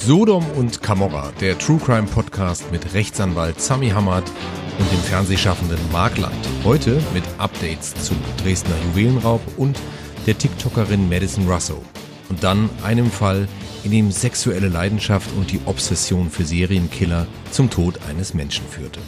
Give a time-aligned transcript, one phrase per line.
[0.00, 4.22] Sodom und Camorra, der True Crime Podcast mit Rechtsanwalt Sami Hamad
[4.78, 6.48] und dem Fernsehschaffenden Mark Land.
[6.64, 9.78] Heute mit Updates zum Dresdner Juwelenraub und
[10.26, 11.82] der TikTokerin Madison Russo.
[12.28, 13.48] Und dann einem Fall,
[13.82, 19.00] in dem sexuelle Leidenschaft und die Obsession für Serienkiller zum Tod eines Menschen führte.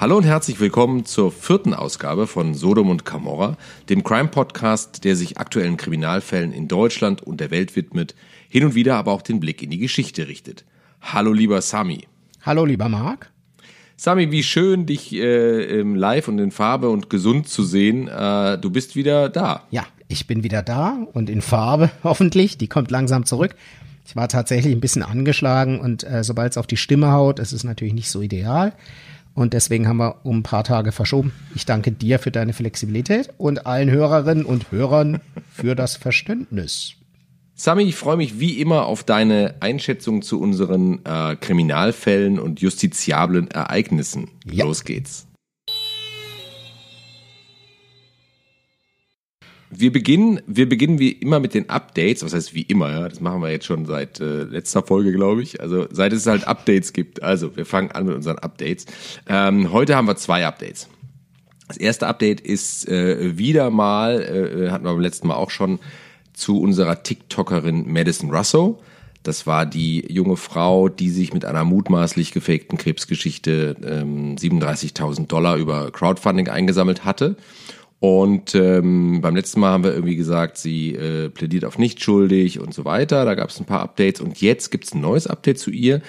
[0.00, 3.58] Hallo und herzlich willkommen zur vierten Ausgabe von Sodom und Camorra,
[3.90, 8.14] dem Crime-Podcast, der sich aktuellen Kriminalfällen in Deutschland und der Welt widmet,
[8.50, 10.64] hin und wieder aber auch den Blick in die Geschichte richtet.
[11.00, 12.08] Hallo lieber Sami.
[12.42, 13.30] Hallo lieber Marc.
[13.96, 18.08] Sami, wie schön, dich äh, live und in Farbe und gesund zu sehen.
[18.08, 19.62] Äh, du bist wieder da.
[19.70, 22.58] Ja, ich bin wieder da und in Farbe hoffentlich.
[22.58, 23.54] Die kommt langsam zurück.
[24.04, 27.52] Ich war tatsächlich ein bisschen angeschlagen und äh, sobald es auf die Stimme haut, ist
[27.52, 28.72] es natürlich nicht so ideal.
[29.34, 31.32] Und deswegen haben wir um ein paar Tage verschoben.
[31.54, 35.20] Ich danke dir für deine Flexibilität und allen Hörerinnen und Hörern
[35.52, 36.96] für das Verständnis.
[37.62, 43.50] Sami, ich freue mich wie immer auf deine Einschätzung zu unseren äh, Kriminalfällen und justiziablen
[43.50, 44.30] Ereignissen.
[44.50, 44.64] Ja.
[44.64, 45.26] Los geht's.
[49.68, 52.24] Wir beginnen, wir beginnen wie immer mit den Updates.
[52.24, 52.92] Was heißt wie immer?
[52.92, 53.06] Ja?
[53.06, 55.60] Das machen wir jetzt schon seit äh, letzter Folge, glaube ich.
[55.60, 57.22] Also seit es halt Updates gibt.
[57.22, 58.86] Also wir fangen an mit unseren Updates.
[59.28, 60.88] Ähm, heute haben wir zwei Updates.
[61.68, 65.78] Das erste Update ist äh, wieder mal, äh, hatten wir beim letzten Mal auch schon,
[66.32, 68.80] zu unserer TikTokerin Madison Russo.
[69.22, 75.56] Das war die junge Frau, die sich mit einer mutmaßlich gefakten Krebsgeschichte ähm, 37.000 Dollar
[75.56, 77.36] über Crowdfunding eingesammelt hatte
[78.00, 82.58] und ähm, beim letzten Mal haben wir irgendwie gesagt, sie äh, plädiert auf nicht schuldig
[82.58, 83.26] und so weiter.
[83.26, 86.00] Da gab es ein paar Updates und jetzt gibt es ein neues Update zu ihr.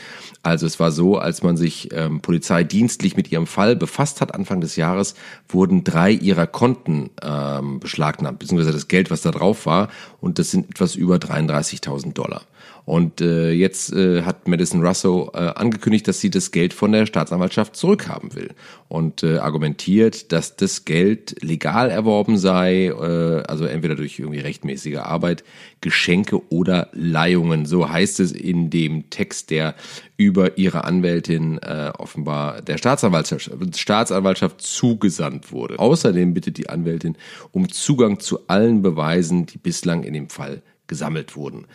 [0.42, 4.62] Also es war so, als man sich ähm, polizeidienstlich mit ihrem Fall befasst hat, Anfang
[4.62, 5.16] des Jahres,
[5.50, 9.90] wurden drei ihrer Konten ähm, beschlagnahmt, beziehungsweise das Geld, was da drauf war.
[10.22, 12.44] Und das sind etwas über 33.000 Dollar.
[12.92, 17.06] Und äh, jetzt äh, hat Madison Russo äh, angekündigt, dass sie das Geld von der
[17.06, 18.50] Staatsanwaltschaft zurückhaben will
[18.90, 24.98] und äh, argumentiert, dass das Geld legal erworben sei, äh, also entweder durch irgendwie rechtmäßige
[24.98, 25.46] Arbeit,
[25.80, 27.66] Geschenke oder Leihungen.
[27.66, 29.76] So heißt es in dem Text, der
[30.18, 35.80] über ihre Anwältin äh, offenbar der Staatsanwaltschaft, Staatsanwaltschaft zugesandt wurde.
[35.80, 37.16] Außerdem bittet die Anwältin
[37.52, 41.68] um Zugang zu allen Beweisen, die bislang in dem Fall gesammelt wurden.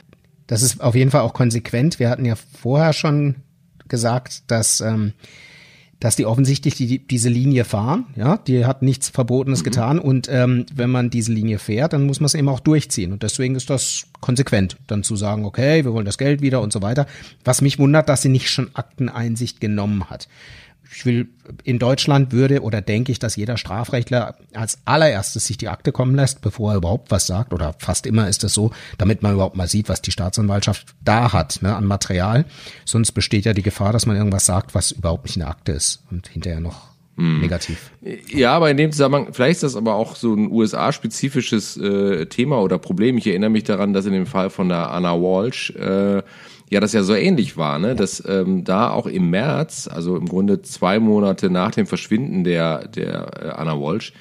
[0.47, 1.99] Das ist auf jeden Fall auch konsequent.
[1.99, 3.37] Wir hatten ja vorher schon
[3.89, 5.13] gesagt, dass, ähm,
[6.01, 8.07] dass die offensichtlich die, diese Linie fahren.
[8.17, 9.65] Ja, die hat nichts Verbotenes mhm.
[9.65, 9.99] getan.
[9.99, 13.13] Und ähm, wenn man diese Linie fährt, dann muss man es eben auch durchziehen.
[13.13, 16.73] Und deswegen ist das konsequent, dann zu sagen, okay, wir wollen das Geld wieder und
[16.73, 17.07] so weiter.
[17.45, 20.29] Was mich wundert, dass sie nicht schon Akteneinsicht genommen hat
[20.93, 21.29] ich will,
[21.65, 26.15] in Deutschland würde oder denke ich, dass jeder Strafrechtler als allererstes sich die Akte kommen
[26.15, 29.57] lässt, bevor er überhaupt was sagt, oder fast immer ist es so, damit man überhaupt
[29.57, 32.45] mal sieht, was die Staatsanwaltschaft da hat, ne, an Material.
[32.85, 35.73] Sonst besteht ja die Gefahr, dass man irgendwas sagt, was überhaupt nicht in der Akte
[35.73, 37.41] ist und hinterher noch hm.
[37.41, 37.91] negativ.
[38.29, 42.61] Ja, aber in dem Zusammenhang, vielleicht ist das aber auch so ein USA-spezifisches äh, Thema
[42.61, 43.17] oder Problem.
[43.19, 46.23] Ich erinnere mich daran, dass in dem Fall von der Anna Walsh äh,
[46.71, 47.95] ja das ja so ähnlich war, ne?
[47.95, 52.89] dass ähm, da auch im März, also im Grunde zwei Monate nach dem Verschwinden der,
[52.89, 54.13] der äh, Anna Walsh,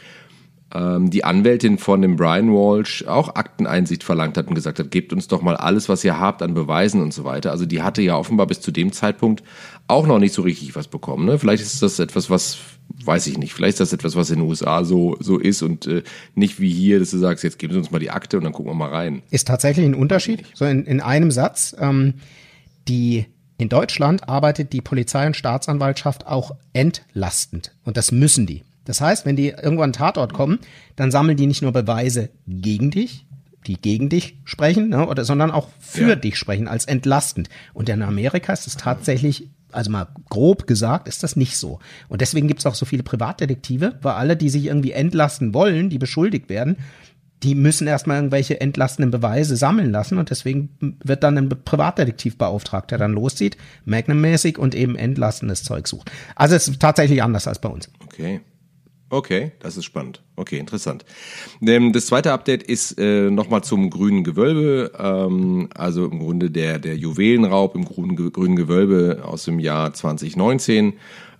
[0.74, 5.14] ähm, die Anwältin von dem Brian Walsh auch Akteneinsicht verlangt hat und gesagt hat, gebt
[5.14, 7.52] uns doch mal alles, was ihr habt an Beweisen und so weiter.
[7.52, 9.44] Also die hatte ja offenbar bis zu dem Zeitpunkt
[9.88, 11.26] auch noch nicht so richtig was bekommen.
[11.26, 11.40] Ne?
[11.40, 12.58] Vielleicht ist das etwas, was
[13.04, 13.54] weiß ich nicht.
[13.54, 16.04] Vielleicht ist das etwas, was in den USA so, so ist und äh,
[16.34, 18.54] nicht wie hier, dass du sagst, jetzt geben Sie uns mal die Akte und dann
[18.54, 19.22] gucken wir mal rein.
[19.32, 20.44] Ist tatsächlich ein Unterschied.
[20.54, 21.76] So in, in einem Satz.
[21.80, 22.16] Ähm,
[22.88, 23.26] die
[23.58, 27.74] in Deutschland arbeitet die Polizei und Staatsanwaltschaft auch entlastend.
[27.84, 28.64] Und das müssen die.
[28.84, 30.60] Das heißt, wenn die irgendwann Tatort kommen,
[30.96, 33.26] dann sammeln die nicht nur Beweise gegen dich,
[33.66, 36.16] die gegen dich sprechen, ne, oder, sondern auch für ja.
[36.16, 37.50] dich sprechen als entlastend.
[37.74, 41.80] Und in Amerika ist es tatsächlich also mal grob gesagt, ist das nicht so.
[42.08, 45.90] Und deswegen gibt es auch so viele Privatdetektive, weil alle, die sich irgendwie entlasten wollen,
[45.90, 46.78] die beschuldigt werden,
[47.44, 52.92] die müssen erstmal irgendwelche entlastenden Beweise sammeln lassen und deswegen wird dann ein Privatdetektiv beauftragt,
[52.92, 56.12] der dann loszieht, Magnum-mäßig und eben entlastendes Zeug sucht.
[56.36, 57.90] Also es ist tatsächlich anders als bei uns.
[58.04, 58.42] Okay.
[59.10, 60.24] Okay, das ist spannend.
[60.36, 61.06] Okay, interessant.
[61.62, 66.80] Ähm, das zweite Update ist äh, nochmal zum grünen Gewölbe, ähm, also im Grunde der,
[66.80, 70.94] der Juwelenraub im grünen, grünen Gewölbe aus dem Jahr 2019.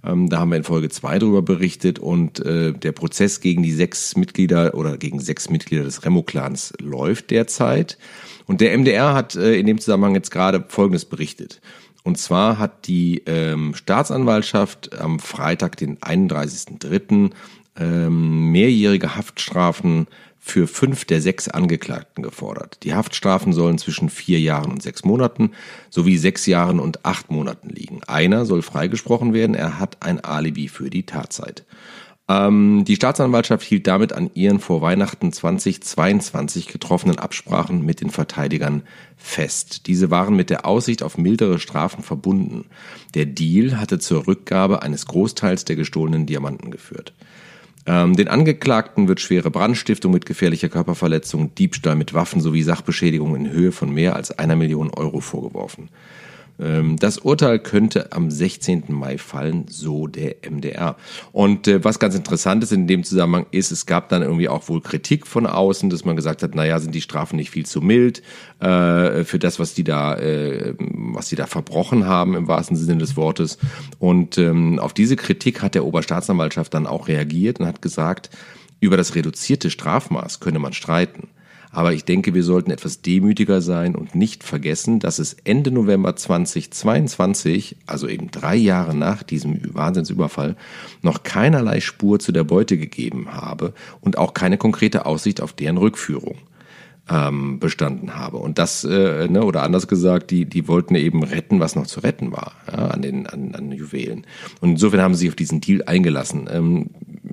[0.06, 3.72] Ähm, da haben wir in Folge zwei drüber berichtet und äh, der Prozess gegen die
[3.72, 7.98] sechs Mitglieder oder gegen sechs Mitglieder des Remo-Clans läuft derzeit.
[8.46, 11.62] Und der MDR hat äh, in dem Zusammenhang jetzt gerade Folgendes berichtet.
[12.06, 17.32] Und zwar hat die ähm, Staatsanwaltschaft am Freitag, den 31.03.,
[17.78, 20.08] ähm, mehrjährige Haftstrafen
[20.40, 22.78] für fünf der sechs Angeklagten gefordert.
[22.84, 25.52] Die Haftstrafen sollen zwischen vier Jahren und sechs Monaten
[25.90, 28.04] sowie sechs Jahren und acht Monaten liegen.
[28.04, 31.66] Einer soll freigesprochen werden, er hat ein Alibi für die Tatzeit.
[32.28, 38.84] Ähm, die Staatsanwaltschaft hielt damit an ihren vor Weihnachten 2022 getroffenen Absprachen mit den Verteidigern
[39.18, 39.88] fest.
[39.88, 42.66] Diese waren mit der Aussicht auf mildere Strafen verbunden.
[43.14, 47.14] Der Deal hatte zur Rückgabe eines Großteils der gestohlenen Diamanten geführt.
[47.88, 53.52] Ähm, den Angeklagten wird schwere Brandstiftung mit gefährlicher Körperverletzung, Diebstahl mit Waffen sowie Sachbeschädigung in
[53.52, 55.90] Höhe von mehr als einer Million Euro vorgeworfen.
[56.60, 58.86] Ähm, das Urteil könnte am 16.
[58.90, 60.96] Mai fallen, so der MDR.
[61.32, 64.68] Und äh, was ganz interessant ist in dem Zusammenhang ist, es gab dann irgendwie auch
[64.70, 67.82] wohl Kritik von außen, dass man gesagt hat, naja, sind die Strafen nicht viel zu
[67.82, 68.22] mild
[68.60, 73.00] äh, für das, was die da, äh, was die da verbrochen haben im wahrsten Sinne
[73.00, 73.58] des Wortes.
[74.00, 78.30] Und ähm, auf diese Kritik hat der Oberstaatsanwaltschaft dann auch reagiert und hat gesagt,
[78.80, 81.30] über das reduzierte Strafmaß könne man streiten.
[81.76, 86.16] Aber ich denke, wir sollten etwas demütiger sein und nicht vergessen, dass es Ende November
[86.16, 90.56] 2022, also eben drei Jahre nach diesem Wahnsinnsüberfall,
[91.02, 95.76] noch keinerlei Spur zu der Beute gegeben habe und auch keine konkrete Aussicht auf deren
[95.76, 96.38] Rückführung
[97.10, 98.38] ähm, bestanden habe.
[98.38, 102.00] Und das, äh, ne, oder anders gesagt, die, die wollten eben retten, was noch zu
[102.00, 104.26] retten war, ja, an den an, an Juwelen.
[104.60, 106.50] Und insofern haben sie sich auf diesen Deal eingelassen.
[106.52, 106.90] Ähm,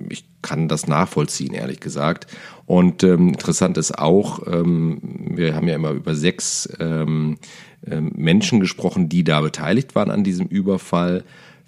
[0.09, 2.27] ich kann das nachvollziehen, ehrlich gesagt.
[2.65, 7.37] Und ähm, interessant ist auch, ähm, wir haben ja immer über sechs ähm,
[7.85, 11.23] ähm, Menschen gesprochen, die da beteiligt waren an diesem Überfall.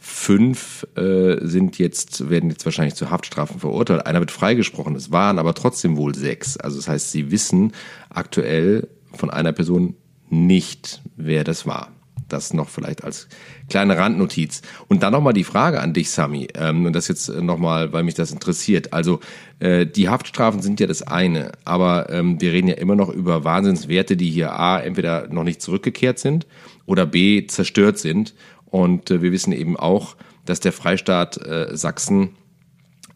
[0.07, 4.05] Fünf äh, sind jetzt, werden jetzt wahrscheinlich zu Haftstrafen verurteilt.
[4.05, 4.95] Einer wird freigesprochen.
[4.95, 6.57] Es waren aber trotzdem wohl sechs.
[6.57, 7.73] Also das heißt, sie wissen
[8.11, 9.95] aktuell von einer Person
[10.29, 11.91] nicht, wer das war.
[12.29, 13.27] Das noch vielleicht als
[13.67, 14.61] kleine Randnotiz.
[14.87, 16.49] Und dann nochmal die Frage an dich, Sami.
[16.53, 18.93] Ähm, und das jetzt nochmal, weil mich das interessiert.
[18.93, 19.21] Also
[19.59, 23.43] äh, die Haftstrafen sind ja das eine, aber ähm, wir reden ja immer noch über
[23.43, 26.45] Wahnsinnswerte, die hier A, entweder noch nicht zurückgekehrt sind
[26.85, 28.35] oder B, zerstört sind.
[28.75, 32.31] Und äh, wir wissen eben auch, dass der Freistaat äh, Sachsen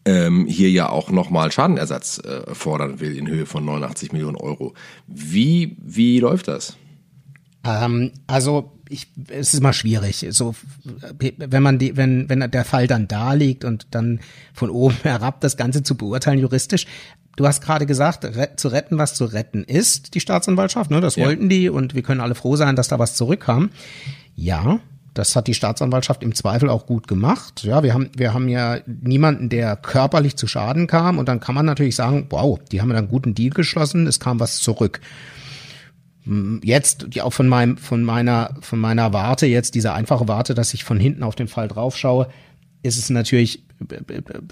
[0.06, 4.72] ähm, hier ja auch nochmal Schadenersatz äh, fordern will in Höhe von 89 Millionen Euro.
[5.06, 6.78] Wie, wie läuft das?
[7.62, 10.24] Ähm, also ich, es ist immer schwierig.
[10.30, 10.54] So,
[11.18, 14.20] wenn man die, wenn, wenn der Fall dann da liegt und dann
[14.54, 16.86] von oben herab das Ganze zu beurteilen juristisch.
[17.36, 21.02] Du hast gerade gesagt, re zu retten, was zu retten ist, die Staatsanwaltschaft, ne?
[21.02, 21.26] Das ja.
[21.26, 23.68] wollten die und wir können alle froh sein, dass da was zurückkam.
[24.34, 24.80] Ja,
[25.14, 27.64] das hat die Staatsanwaltschaft im Zweifel auch gut gemacht.
[27.64, 31.18] Ja, wir haben, wir haben ja niemanden, der körperlich zu Schaden kam.
[31.18, 34.38] Und dann kann man natürlich sagen, wow, die haben einen guten Deal geschlossen, es kam
[34.40, 35.00] was zurück.
[36.24, 40.54] Hm, jetzt, ja, auch von meinem, von meiner, von meiner Warte, jetzt diese einfache Warte,
[40.54, 42.28] dass ich von hinten auf den Fall drauf schaue,
[42.82, 43.64] ist es natürlich,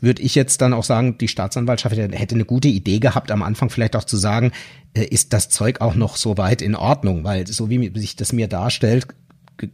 [0.00, 3.70] würde ich jetzt dann auch sagen, die Staatsanwaltschaft hätte eine gute Idee gehabt, am Anfang
[3.70, 4.52] vielleicht auch zu sagen,
[4.94, 7.24] äh, ist das Zeug auch noch so weit in Ordnung?
[7.24, 9.06] Weil so wie sich das mir darstellt,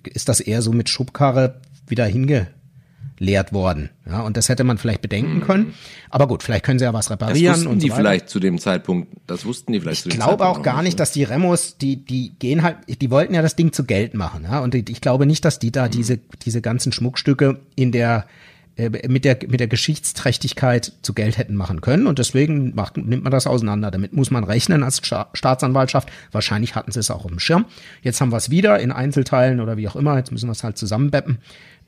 [0.04, 3.90] ist das eher so mit Schubkarre wieder hingeleert worden.
[4.06, 5.74] Ja, und das hätte man vielleicht bedenken können.
[6.10, 7.46] Aber gut, vielleicht können sie ja was reparieren.
[7.46, 10.08] Das wussten und so die vielleicht zu dem Zeitpunkt, das wussten die vielleicht ich zu
[10.08, 10.40] dem Zeitpunkt.
[10.40, 13.42] Ich glaube auch gar nicht, dass die Remos, die, die gehen halt, die wollten ja
[13.42, 14.44] das Ding zu Geld machen.
[14.44, 15.90] Ja, und ich glaube nicht, dass die da mhm.
[15.90, 18.26] diese, diese ganzen Schmuckstücke in der,
[18.76, 22.06] mit der, mit der Geschichtsträchtigkeit zu Geld hätten machen können.
[22.06, 23.90] Und deswegen macht, nimmt man das auseinander.
[23.90, 25.00] Damit muss man rechnen als
[25.32, 26.08] Staatsanwaltschaft.
[26.32, 27.66] Wahrscheinlich hatten sie es auch im Schirm.
[28.02, 30.16] Jetzt haben wir es wieder in Einzelteilen oder wie auch immer.
[30.16, 31.38] Jetzt müssen wir es halt zusammenbeppen.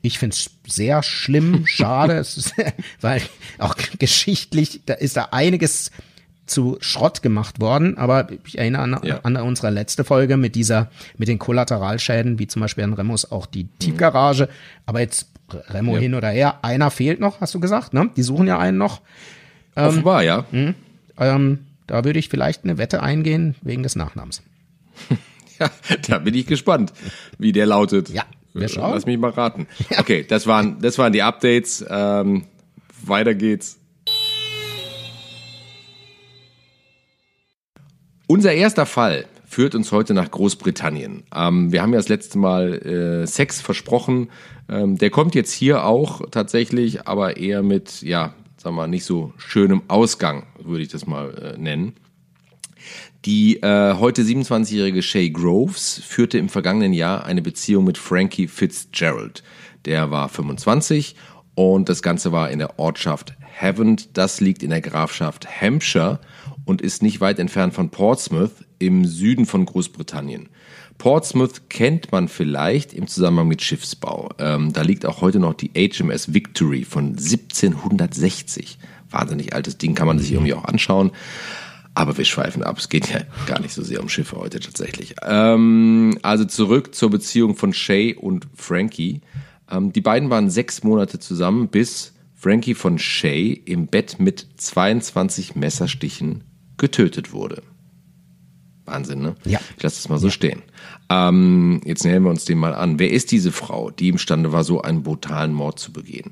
[0.01, 2.53] Ich finde es sehr schlimm, schade, ist,
[3.01, 3.21] weil
[3.57, 5.91] auch geschichtlich, da ist da einiges
[6.45, 9.19] zu Schrott gemacht worden, aber ich erinnere an, ja.
[9.23, 13.45] an unsere letzte Folge mit dieser, mit den Kollateralschäden, wie zum Beispiel an Remos auch
[13.45, 14.47] die Tiefgarage.
[14.85, 15.99] Aber jetzt Remo ja.
[15.99, 16.59] hin oder her.
[16.63, 18.09] Einer fehlt noch, hast du gesagt, ne?
[18.15, 19.01] Die suchen ja einen noch.
[19.75, 20.45] Ähm, Offenbar, ja.
[20.51, 20.73] Mh,
[21.19, 24.43] ähm, da würde ich vielleicht eine Wette eingehen wegen des Nachnamens.
[25.59, 25.69] ja,
[26.07, 26.91] da bin ich gespannt,
[27.37, 28.09] wie der lautet.
[28.09, 28.23] Ja,
[28.53, 28.93] wir schauen.
[28.93, 29.67] Lass mich mal raten.
[29.97, 31.85] Okay, das waren, das waren die Updates.
[31.89, 32.45] Ähm,
[33.05, 33.79] weiter geht's.
[38.27, 39.25] Unser erster Fall
[39.57, 41.23] führt uns heute nach Großbritannien.
[41.33, 44.29] Ähm, wir haben ja das letzte Mal äh, Sex versprochen.
[44.69, 49.03] Ähm, der kommt jetzt hier auch tatsächlich, aber eher mit, ja, sagen wir mal, nicht
[49.03, 51.93] so schönem Ausgang, würde ich das mal äh, nennen.
[53.25, 59.41] Die äh, heute 27-jährige Shay Groves führte im vergangenen Jahr eine Beziehung mit Frankie Fitzgerald.
[59.85, 61.15] Der war 25
[61.55, 64.15] und das Ganze war in der Ortschaft Havant.
[64.15, 66.19] Das liegt in der Grafschaft Hampshire
[66.65, 70.49] und ist nicht weit entfernt von Portsmouth im Süden von Großbritannien.
[70.97, 74.29] Portsmouth kennt man vielleicht im Zusammenhang mit Schiffsbau.
[74.39, 78.79] Ähm, da liegt auch heute noch die HMS Victory von 1760.
[79.09, 81.11] Wahnsinnig altes Ding, kann man sich irgendwie auch anschauen.
[81.93, 82.77] Aber wir schweifen ab.
[82.77, 85.15] Es geht ja gar nicht so sehr um Schiffe heute tatsächlich.
[85.23, 89.21] Ähm, also zurück zur Beziehung von Shay und Frankie.
[89.69, 95.55] Ähm, die beiden waren sechs Monate zusammen, bis Frankie von Shay im Bett mit 22
[95.55, 96.43] Messerstichen
[96.77, 97.63] getötet wurde.
[98.87, 99.35] Wahnsinn, ne?
[99.45, 99.59] Ja.
[99.75, 100.31] Ich lasse das mal so ja.
[100.31, 100.63] stehen.
[101.09, 102.99] Ähm, jetzt nähern wir uns dem mal an.
[102.99, 106.31] Wer ist diese Frau, die imstande war, so einen brutalen Mord zu begehen?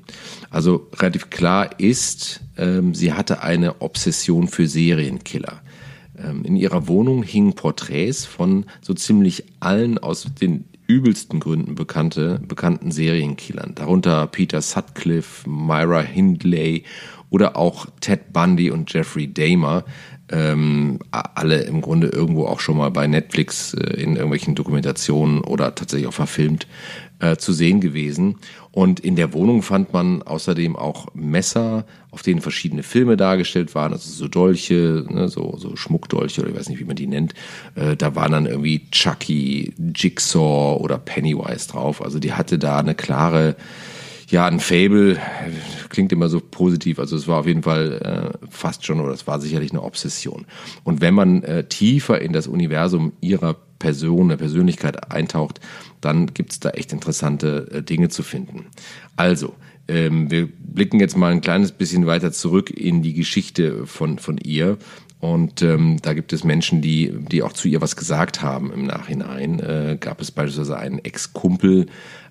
[0.50, 5.62] Also relativ klar ist, ähm, sie hatte eine Obsession für Serienkiller.
[6.18, 12.40] Ähm, in ihrer Wohnung hingen Porträts von so ziemlich allen aus den übelsten Gründen bekannte,
[12.46, 13.74] bekannten Serienkillern.
[13.74, 16.84] Darunter Peter Sutcliffe, Myra Hindley
[17.30, 19.84] oder auch Ted Bundy und Jeffrey Dahmer
[20.30, 25.74] ähm, alle im Grunde irgendwo auch schon mal bei Netflix äh, in irgendwelchen Dokumentationen oder
[25.74, 26.66] tatsächlich auch verfilmt
[27.20, 28.36] äh, zu sehen gewesen.
[28.72, 33.92] Und in der Wohnung fand man außerdem auch Messer, auf denen verschiedene Filme dargestellt waren,
[33.92, 37.32] also so Dolche, ne, so, so Schmuckdolche oder ich weiß nicht, wie man die nennt.
[37.74, 42.02] Äh, da waren dann irgendwie Chucky, Jigsaw oder Pennywise drauf.
[42.02, 43.56] Also die hatte da eine klare
[44.28, 45.18] ja, ein Fable
[45.88, 46.98] klingt immer so positiv.
[46.98, 50.46] Also es war auf jeden Fall äh, fast schon, oder es war sicherlich eine Obsession.
[50.84, 55.60] Und wenn man äh, tiefer in das Universum ihrer Person, der Persönlichkeit eintaucht,
[56.00, 58.66] dann gibt's da echt interessante äh, Dinge zu finden.
[59.16, 59.54] Also,
[59.88, 64.38] ähm, wir blicken jetzt mal ein kleines bisschen weiter zurück in die Geschichte von, von
[64.38, 64.78] ihr.
[65.20, 68.84] Und ähm, da gibt es Menschen, die, die auch zu ihr was gesagt haben im
[68.84, 69.60] Nachhinein.
[69.60, 71.86] Äh, gab es beispielsweise einen Ex-Kumpel,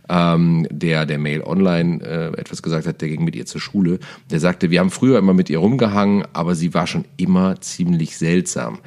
[0.09, 3.99] ähm, der der Mail Online äh, etwas gesagt hat, der ging mit ihr zur Schule.
[4.31, 8.17] Der sagte, wir haben früher immer mit ihr rumgehangen, aber sie war schon immer ziemlich
[8.17, 8.79] seltsam.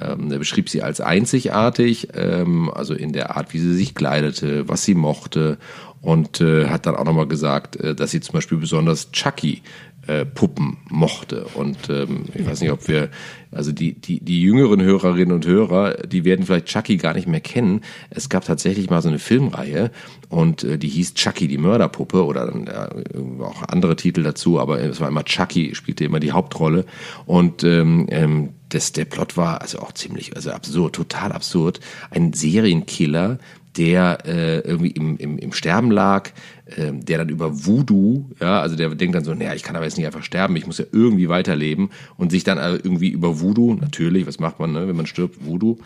[0.00, 4.68] Ähm, er beschrieb sie als einzigartig, ähm, also in der Art, wie sie sich kleidete,
[4.68, 5.58] was sie mochte
[6.00, 9.62] und äh, hat dann auch nochmal gesagt, äh, dass sie zum Beispiel besonders Chucky
[10.06, 11.46] äh, Puppen mochte.
[11.54, 13.08] Und ähm, ich weiß nicht, ob wir,
[13.50, 17.40] also die, die, die jüngeren Hörerinnen und Hörer, die werden vielleicht Chucky gar nicht mehr
[17.40, 17.82] kennen.
[18.10, 19.90] Es gab tatsächlich mal so eine Filmreihe
[20.28, 25.00] und äh, die hieß Chucky, die Mörderpuppe oder äh, auch andere Titel dazu, aber es
[25.00, 26.84] war immer Chucky, spielte immer die Hauptrolle.
[27.26, 31.80] Und ähm, ähm, das, der Plot war also auch ziemlich, also absurd, total absurd.
[32.10, 33.38] Ein Serienkiller,
[33.76, 36.30] der äh, irgendwie im, im, im Sterben lag,
[36.76, 39.84] äh, der dann über Voodoo, ja, also der denkt dann so, naja, ich kann aber
[39.84, 43.74] jetzt nicht einfach sterben, ich muss ja irgendwie weiterleben und sich dann irgendwie über Voodoo,
[43.74, 45.78] natürlich, was macht man, ne, wenn man stirbt, Voodoo,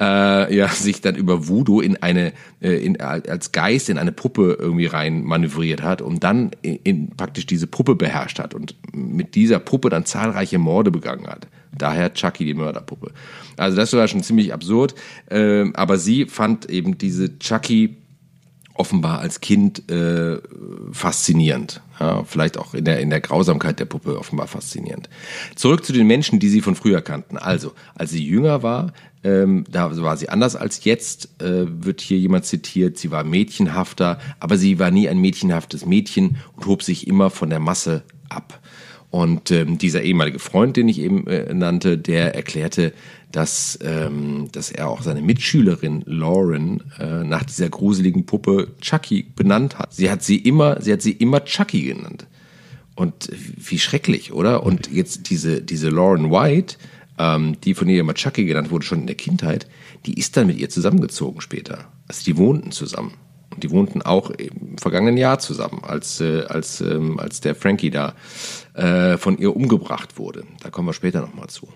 [0.00, 4.56] äh, ja, sich dann über Voodoo in eine, äh, in, als Geist in eine Puppe
[4.58, 9.34] irgendwie rein manövriert hat und dann in, in praktisch diese Puppe beherrscht hat und mit
[9.34, 11.46] dieser Puppe dann zahlreiche Morde begangen hat.
[11.76, 13.12] Daher Chucky, die Mörderpuppe.
[13.56, 14.94] Also das war schon ziemlich absurd.
[15.26, 17.96] Äh, aber sie fand eben diese Chucky
[18.74, 20.38] offenbar als Kind äh,
[20.92, 21.82] faszinierend.
[21.98, 25.10] Ja, vielleicht auch in der, in der Grausamkeit der Puppe offenbar faszinierend.
[25.54, 27.36] Zurück zu den Menschen, die sie von früher kannten.
[27.36, 32.18] Also, als sie jünger war, ähm, da war sie anders als jetzt, äh, wird hier
[32.18, 37.06] jemand zitiert, sie war mädchenhafter, aber sie war nie ein mädchenhaftes Mädchen und hob sich
[37.06, 38.60] immer von der Masse ab.
[39.10, 42.92] Und ähm, dieser ehemalige Freund, den ich eben äh, nannte, der erklärte,
[43.32, 49.78] dass, ähm, dass er auch seine Mitschülerin Lauren äh, nach dieser gruseligen Puppe Chucky benannt
[49.78, 49.92] hat.
[49.92, 52.26] Sie hat sie immer, sie hat sie immer Chucky genannt.
[52.94, 54.62] Und wie schrecklich, oder?
[54.62, 56.76] Und jetzt diese, diese Lauren White,
[57.18, 59.66] ähm, die von ihr immer Chucky genannt wurde, schon in der Kindheit,
[60.06, 61.90] die ist dann mit ihr zusammengezogen später.
[62.08, 63.14] Also die wohnten zusammen.
[63.52, 67.90] Und die wohnten auch im vergangenen Jahr zusammen, als, äh, als, ähm, als der Frankie
[67.90, 68.14] da
[68.74, 70.44] äh, von ihr umgebracht wurde.
[70.62, 71.68] Da kommen wir später nochmal zu.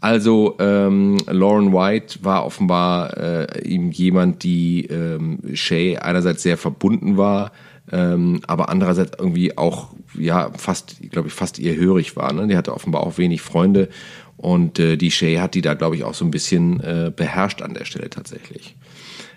[0.00, 7.18] Also ähm, Lauren White war offenbar äh, ihm jemand, die ähm, Shay einerseits sehr verbunden
[7.18, 7.52] war,
[7.92, 12.32] ähm, aber andererseits irgendwie auch ja fast, glaube ich, fast ihr hörig war.
[12.32, 12.46] Ne?
[12.46, 13.90] Die hatte offenbar auch wenig Freunde
[14.38, 17.60] und äh, die Shay hat die da, glaube ich, auch so ein bisschen äh, beherrscht
[17.60, 18.76] an der Stelle tatsächlich.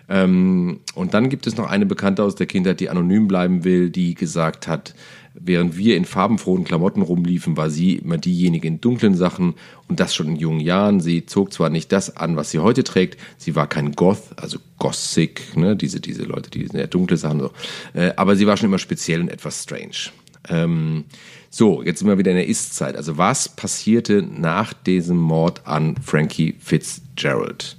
[0.10, 3.90] Ähm, und dann gibt es noch eine Bekannte aus der Kindheit, die anonym bleiben will,
[3.90, 4.94] die gesagt hat,
[5.34, 9.56] während wir in farbenfrohen Klamotten rumliefen, war sie immer diejenige in dunklen Sachen
[9.88, 11.00] und das schon in jungen Jahren.
[11.00, 14.60] Sie zog zwar nicht das an, was sie heute trägt, sie war kein Goth, also
[14.78, 17.52] Gothic, ne, diese, diese Leute, die sehr dunkle Sachen so,
[17.94, 20.12] äh, aber sie war schon immer speziell und etwas strange.
[20.50, 21.06] Ähm,
[21.50, 22.96] so, jetzt sind wir wieder in der Ist-Zeit.
[22.96, 27.78] Also was passierte nach diesem Mord an Frankie Fitzgerald?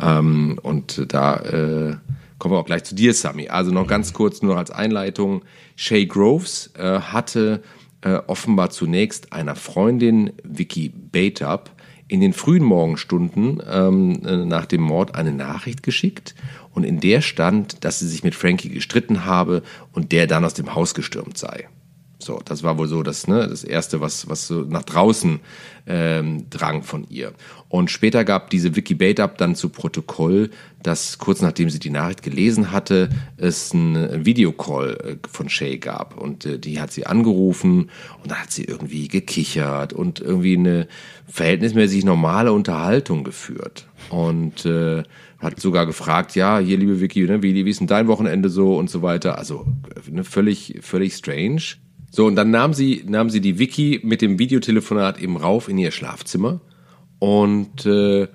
[0.00, 1.96] Ähm, und da äh,
[2.38, 3.48] kommen wir auch gleich zu dir, Sami.
[3.48, 5.42] Also noch ganz kurz nur als Einleitung.
[5.76, 7.62] Shay Groves äh, hatte
[8.02, 11.70] äh, offenbar zunächst einer Freundin, Vicky Bateup,
[12.08, 16.34] in den frühen Morgenstunden ähm, äh, nach dem Mord eine Nachricht geschickt
[16.74, 20.54] und in der stand, dass sie sich mit Frankie gestritten habe und der dann aus
[20.54, 21.68] dem Haus gestürmt sei.
[22.22, 25.40] So, das war wohl so das, ne, das erste, was, was so nach draußen
[25.86, 27.32] ähm, drang von ihr.
[27.68, 30.50] Und später gab diese Vicky Bait-Up dann zu Protokoll,
[30.82, 36.18] dass kurz nachdem sie die Nachricht gelesen hatte, es einen Videocall äh, von Shay gab.
[36.18, 37.90] Und äh, die hat sie angerufen
[38.22, 40.88] und da hat sie irgendwie gekichert und irgendwie eine
[41.26, 43.86] verhältnismäßig normale Unterhaltung geführt.
[44.10, 45.02] Und äh,
[45.40, 48.76] hat sogar gefragt, ja, hier liebe Vicky, ne, wie, wie ist denn dein Wochenende so
[48.76, 49.38] und so weiter.
[49.38, 49.66] Also
[50.10, 51.62] ne, völlig, völlig strange.
[52.10, 55.78] So, und dann nahm sie, nahm sie die Vicky mit dem Videotelefonat eben rauf in
[55.78, 56.60] ihr Schlafzimmer
[57.20, 58.26] und äh,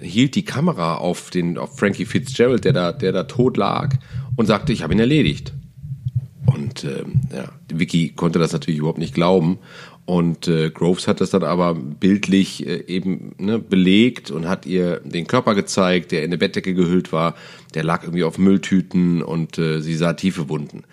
[0.00, 3.94] hielt die Kamera auf den auf Frankie Fitzgerald, der da, der da tot lag,
[4.36, 5.52] und sagte, ich habe ihn erledigt.
[6.46, 9.58] Und ähm, ja, Vicky konnte das natürlich überhaupt nicht glauben.
[10.06, 15.00] Und äh, Groves hat das dann aber bildlich äh, eben ne, belegt und hat ihr
[15.00, 17.34] den Körper gezeigt, der in eine Bettdecke gehüllt war.
[17.72, 20.84] Der lag irgendwie auf Mülltüten und äh, sie sah tiefe Wunden.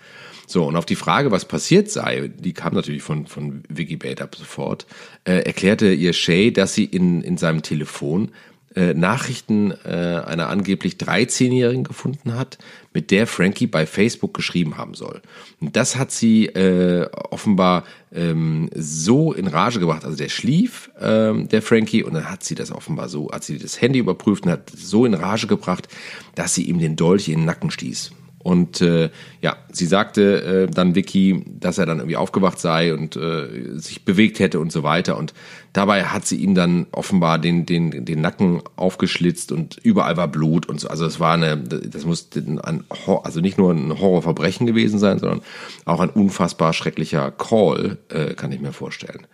[0.52, 4.34] So, und auf die Frage, was passiert sei, die kam natürlich von, von Vicky ab
[4.36, 4.86] sofort,
[5.24, 8.32] äh, erklärte ihr Shay, dass sie in, in seinem Telefon
[8.76, 9.88] äh, Nachrichten äh,
[10.26, 12.58] einer angeblich 13-Jährigen gefunden hat,
[12.92, 15.22] mit der Frankie bei Facebook geschrieben haben soll.
[15.58, 20.04] Und das hat sie äh, offenbar ähm, so in Rage gebracht.
[20.04, 23.56] Also der schlief, ähm, der Frankie, und dann hat sie das offenbar so, hat sie
[23.56, 25.88] das Handy überprüft und hat so in Rage gebracht,
[26.34, 28.12] dass sie ihm den Dolch in den Nacken stieß.
[28.42, 33.16] Und äh, ja, sie sagte äh, dann Vicky, dass er dann irgendwie aufgewacht sei und
[33.16, 35.16] äh, sich bewegt hätte und so weiter.
[35.16, 35.32] Und
[35.72, 40.66] dabei hat sie ihm dann offenbar den, den, den Nacken aufgeschlitzt und überall war Blut
[40.66, 40.88] und so.
[40.88, 42.84] Also es war eine, das musste ein,
[43.22, 45.42] also nicht nur ein Horrorverbrechen gewesen sein, sondern
[45.84, 49.26] auch ein unfassbar schrecklicher Call, äh, kann ich mir vorstellen.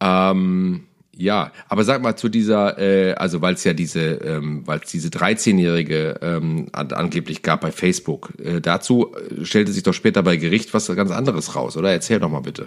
[0.00, 4.80] Ähm, ja, aber sag mal zu dieser, äh, also weil es ja diese, ähm, weil
[4.82, 8.32] es diese 13-Jährige ähm, an, angeblich gab bei Facebook.
[8.42, 11.92] Äh, dazu äh, stellte sich doch später bei Gericht was ganz anderes raus, oder?
[11.92, 12.66] Erzähl doch mal bitte.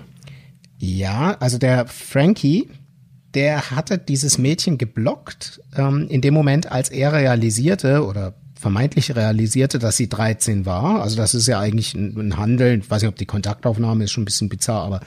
[0.77, 2.69] Ja, also der Frankie,
[3.33, 9.79] der hatte dieses Mädchen geblockt ähm, in dem Moment, als er realisierte oder vermeintlich realisierte,
[9.79, 11.01] dass sie 13 war.
[11.01, 12.79] Also das ist ja eigentlich ein, ein Handeln.
[12.79, 15.01] Ich weiß nicht, ob die Kontaktaufnahme ist schon ein bisschen bizarr, aber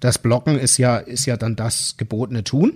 [0.00, 2.74] das Blocken ist ja, ist ja dann das gebotene Tun.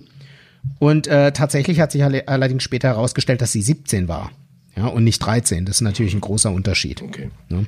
[0.79, 4.33] Und äh, tatsächlich hat sich allerdings später herausgestellt, dass sie 17 war.
[4.77, 5.67] Ja, und nicht 13.
[5.67, 7.03] Das ist natürlich ein großer Unterschied.
[7.03, 7.31] Okay.
[7.51, 7.63] Ja,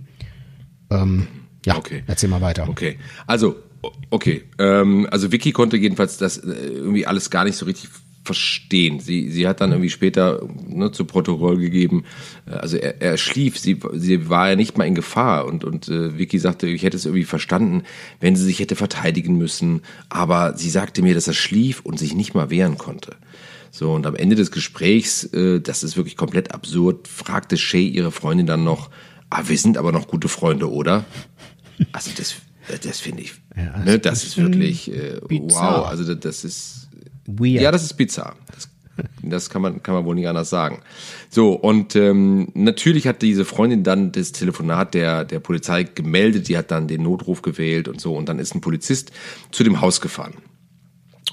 [0.90, 1.28] ähm,
[1.64, 2.02] ja okay.
[2.06, 2.68] erzähl mal weiter.
[2.68, 2.98] Okay.
[3.26, 3.56] Also,
[4.10, 4.44] okay.
[4.58, 7.90] Ähm, also Vicky konnte jedenfalls das äh, irgendwie alles gar nicht so richtig
[8.26, 9.00] verstehen.
[9.00, 12.04] Sie, sie hat dann irgendwie später ne, zu Protokoll gegeben,
[12.46, 15.88] äh, also er, er schlief, sie, sie war ja nicht mal in Gefahr und, und
[15.88, 17.84] äh, Vicky sagte, ich hätte es irgendwie verstanden,
[18.20, 22.14] wenn sie sich hätte verteidigen müssen, aber sie sagte mir, dass er schlief und sich
[22.14, 23.16] nicht mal wehren konnte.
[23.70, 28.10] So, und am Ende des Gesprächs, äh, das ist wirklich komplett absurd, fragte Shay ihre
[28.10, 28.90] Freundin dann noch,
[29.30, 31.04] ah, wir sind aber noch gute Freunde, oder?
[31.92, 32.36] Also das,
[32.82, 36.85] das finde ich, ja, ne, das ist wirklich äh, wow, also das ist
[37.26, 37.62] weird.
[37.62, 38.36] Ja, das ist bizarr.
[38.54, 38.68] Das,
[39.22, 40.80] das kann man kann man wohl nicht anders sagen.
[41.28, 46.48] So und ähm, natürlich hat diese Freundin dann das Telefonat der der Polizei gemeldet.
[46.48, 49.12] Die hat dann den Notruf gewählt und so und dann ist ein Polizist
[49.50, 50.34] zu dem Haus gefahren.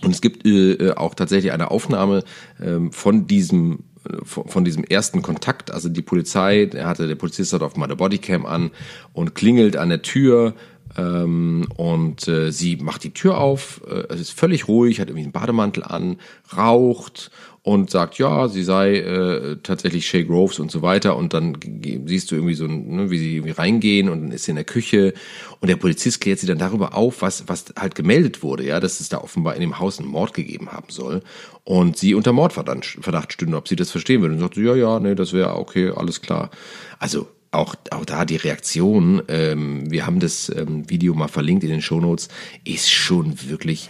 [0.04, 2.24] Und es gibt äh, auch tatsächlich eine Aufnahme
[2.62, 7.54] ähm, von diesem äh, von diesem ersten Kontakt, also die Polizei, der hatte, der Polizist
[7.54, 8.72] hat auf mal eine Bodycam an
[9.14, 10.56] und klingelt an der Tür,
[10.98, 15.32] ähm, und äh, sie macht die Tür auf, äh, ist völlig ruhig, hat irgendwie einen
[15.32, 16.18] Bademantel an,
[16.56, 17.32] raucht
[17.64, 21.16] und sagt, ja, sie sei äh, tatsächlich Shay Groves und so weiter.
[21.16, 21.58] Und dann
[22.06, 24.66] siehst du irgendwie so, ne, wie sie irgendwie reingehen und dann ist sie in der
[24.66, 25.14] Küche
[25.62, 29.00] und der Polizist klärt sie dann darüber auf, was, was halt gemeldet wurde, ja, dass
[29.00, 31.22] es da offenbar in dem Haus einen Mord gegeben haben soll.
[31.64, 34.36] Und sie unter Mordverdacht stünde, ob sie das verstehen würde.
[34.36, 36.52] Und sagt, ja, ja, nee, das wäre okay, alles klar.
[37.00, 41.70] Also auch, auch da die Reaktion, ähm, wir haben das ähm, Video mal verlinkt in
[41.70, 42.30] den Shownotes,
[42.64, 43.90] ist schon wirklich,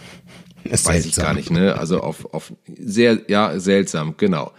[0.64, 1.08] ist weiß seltsam.
[1.08, 1.76] ich gar nicht, ne?
[1.78, 4.52] Also auf, auf sehr, ja, seltsam, genau.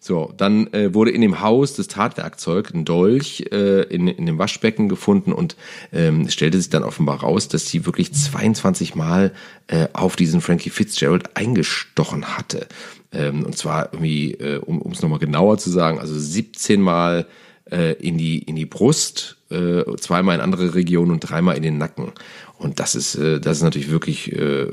[0.00, 4.38] So, dann äh, wurde in dem Haus das Tatwerkzeug, ein Dolch, äh, in, in dem
[4.38, 5.56] Waschbecken gefunden und
[5.92, 9.32] ähm, es stellte sich dann offenbar raus, dass sie wirklich 22 Mal
[9.66, 12.68] äh, auf diesen Frankie Fitzgerald eingestochen hatte.
[13.12, 17.26] Ähm, und zwar irgendwie, äh, um es nochmal genauer zu sagen, also 17 Mal
[17.70, 21.78] äh, in, die, in die Brust, äh, zweimal in andere Regionen und dreimal in den
[21.78, 22.12] Nacken.
[22.58, 24.66] Und das ist, äh, das ist natürlich wirklich äh,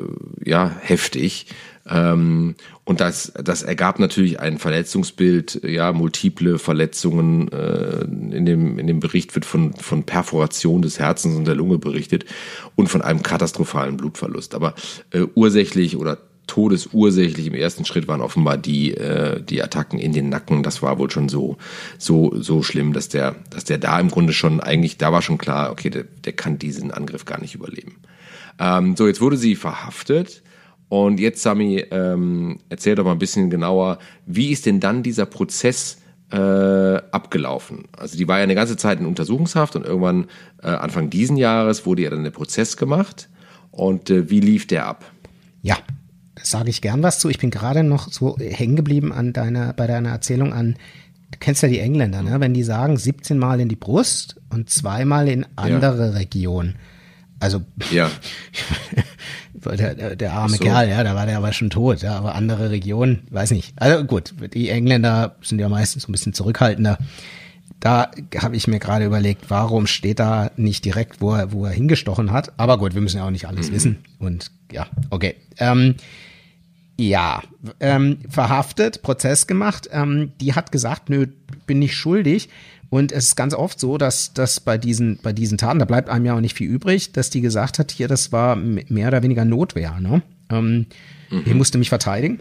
[0.44, 1.48] ja, heftig.
[1.88, 7.52] Ähm, und das, das ergab natürlich ein Verletzungsbild, ja, multiple Verletzungen.
[7.52, 11.78] Äh, in, dem, in dem Bericht wird von, von Perforation des Herzens und der Lunge
[11.78, 12.26] berichtet
[12.76, 14.56] und von einem katastrophalen Blutverlust.
[14.56, 14.74] Aber
[15.12, 20.30] äh, ursächlich oder todesursächlich im ersten Schritt waren offenbar die, äh, die Attacken in den
[20.30, 20.64] Nacken.
[20.64, 21.58] Das war wohl schon so,
[21.98, 25.38] so, so schlimm, dass der, dass der da im Grunde schon eigentlich, da war schon
[25.38, 27.98] klar, okay, der, der kann diesen Angriff gar nicht überleben.
[28.60, 30.44] Ähm, so, jetzt wurde sie verhaftet.
[30.88, 35.26] Und jetzt, Sami, ähm, erzähl doch mal ein bisschen genauer, wie ist denn dann dieser
[35.26, 37.86] Prozess äh, abgelaufen?
[37.98, 40.28] Also die war ja eine ganze Zeit in Untersuchungshaft und irgendwann
[40.62, 43.30] äh, Anfang diesen Jahres wurde ja dann der Prozess gemacht.
[43.72, 45.04] Und äh, wie lief der ab?
[45.62, 45.78] Ja,
[46.42, 47.30] sage ich gern was zu.
[47.30, 50.76] Ich bin gerade noch so hängen geblieben an deiner, bei deiner Erzählung an,
[51.32, 52.40] du kennst ja die Engländer, ne?
[52.40, 56.12] wenn die sagen 17 Mal in die Brust und zweimal in andere ja.
[56.12, 56.76] Regionen.
[57.40, 58.10] Also ja.
[59.54, 60.64] der, der, der arme so.
[60.64, 63.74] Kerl, ja, da war der aber schon tot, ja, aber andere Regionen, weiß nicht.
[63.76, 66.98] Also gut, die Engländer sind ja meistens so ein bisschen zurückhaltender.
[67.80, 68.10] Da
[68.42, 72.32] habe ich mir gerade überlegt, warum steht da nicht direkt, wo er, wo er hingestochen
[72.32, 72.54] hat.
[72.58, 73.76] Aber gut, wir müssen ja auch nicht alles mhm.
[73.76, 73.98] wissen.
[74.18, 75.36] Und ja, okay.
[75.58, 75.96] Ähm,
[76.98, 77.44] ja,
[77.80, 79.90] ähm, verhaftet, Prozess gemacht.
[79.92, 81.28] Ähm, die hat gesagt, nö,
[81.66, 82.50] bin nicht schuldig.
[82.90, 86.10] Und es ist ganz oft so, dass dass bei diesen bei diesen Taten, da bleibt
[86.10, 89.24] einem ja auch nicht viel übrig, dass die gesagt hat, hier, das war mehr oder
[89.24, 90.00] weniger Notwehr.
[90.00, 90.22] Ne?
[90.50, 90.86] Ähm,
[91.30, 91.44] mhm.
[91.46, 92.40] Ich musste mich verteidigen.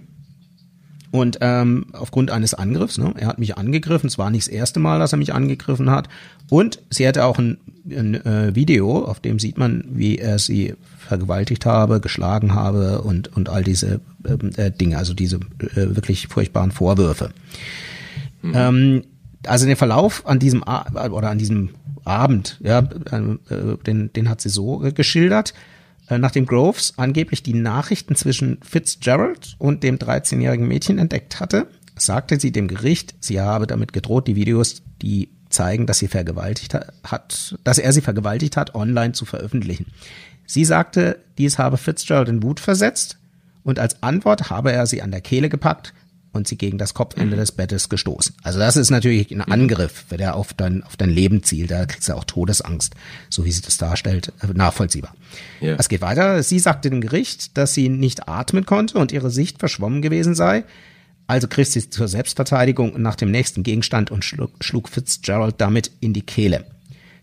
[1.15, 4.81] Und ähm, aufgrund eines Angriffs, ne, er hat mich angegriffen, es war nicht das erste
[4.81, 6.09] Mal, dass er mich angegriffen hat.
[6.51, 10.75] Und sie hatte auch ein, ein äh, Video, auf dem sieht man, wie er sie
[10.99, 16.27] vergewaltigt habe, geschlagen habe und, und all diese ähm, äh, Dinge, also diese äh, wirklich
[16.27, 17.31] furchtbaren Vorwürfe.
[18.43, 18.53] Mhm.
[18.53, 19.03] Ähm,
[19.47, 21.71] also den Verlauf an diesem A oder an diesem
[22.05, 25.55] Abend, ja, äh, den, den hat sie so äh, geschildert.
[26.09, 32.39] Äh, nachdem Groves angeblich die Nachrichten zwischen Fitzgerald und dem 13-jährigen Mädchen entdeckt hatte, sagte
[32.39, 37.57] sie dem Gericht, sie habe damit gedroht, die Videos, die zeigen, dass sie vergewaltigt hat,
[37.65, 39.87] dass er sie vergewaltigt hat, online zu veröffentlichen.
[40.47, 43.19] Sie sagte, dies habe Fitzgerald in Wut versetzt
[43.63, 45.95] und als Antwort habe er sie an der Kehle gepackt
[46.35, 47.41] und sie gegen das Kopfende mhm.
[47.41, 48.35] des Bettes gestoßen.
[48.43, 49.53] Also das ist natürlich ein mhm.
[49.53, 51.71] Angriff, wenn er auf dein, auf dein Leben zielt.
[51.71, 52.95] Da kriegst du auch Todesangst,
[53.31, 55.15] so wie sie das darstellt, äh, nachvollziehbar.
[55.61, 55.77] Ja.
[55.79, 56.43] Es geht weiter.
[56.43, 60.65] Sie sagte dem Gericht, dass sie nicht atmen konnte und ihre Sicht verschwommen gewesen sei.
[61.27, 66.13] Also griff sie zur Selbstverteidigung nach dem nächsten Gegenstand und schlug, schlug Fitzgerald damit in
[66.13, 66.67] die Kehle.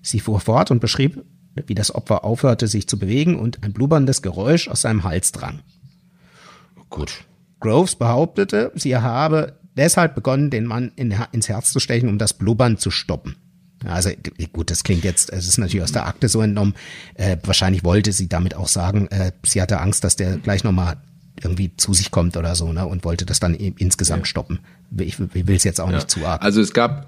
[0.01, 1.23] Sie fuhr fort und beschrieb,
[1.67, 5.59] wie das Opfer aufhörte, sich zu bewegen und ein blubberndes Geräusch aus seinem Hals drang.
[6.89, 7.25] Gut.
[7.61, 12.33] Groves behauptete, sie habe deshalb begonnen, den Mann in, ins Herz zu stechen, um das
[12.33, 13.37] Blubbern zu stoppen.
[13.85, 14.11] Also
[14.53, 16.75] gut, das klingt jetzt, es ist natürlich aus der Akte so entnommen.
[17.15, 20.97] Äh, wahrscheinlich wollte sie damit auch sagen, äh, sie hatte Angst, dass der gleich nochmal
[21.41, 22.85] irgendwie zu sich kommt oder so, ne?
[22.85, 24.25] Und wollte das dann insgesamt ja.
[24.25, 24.59] stoppen.
[24.97, 25.95] Ich, ich will es jetzt auch ja.
[25.95, 26.43] nicht zu arg.
[26.43, 27.07] Also es gab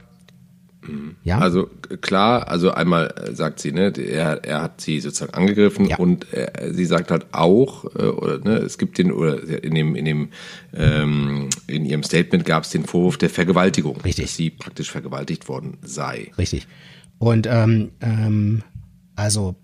[1.24, 1.40] ja.
[1.40, 1.70] Also
[2.02, 5.98] klar, also einmal äh, sagt sie, ne, er, er hat sie sozusagen angegriffen ja.
[5.98, 9.76] und er, äh, sie sagt halt auch, äh, oder ne, es gibt den oder in
[9.76, 10.30] dem in dem
[10.74, 14.26] ähm, in ihrem Statement gab es den Vorwurf der Vergewaltigung, Richtig.
[14.26, 16.32] dass sie praktisch vergewaltigt worden sei.
[16.38, 16.68] Richtig.
[17.20, 18.64] Und ähm, ähm,
[19.16, 19.56] also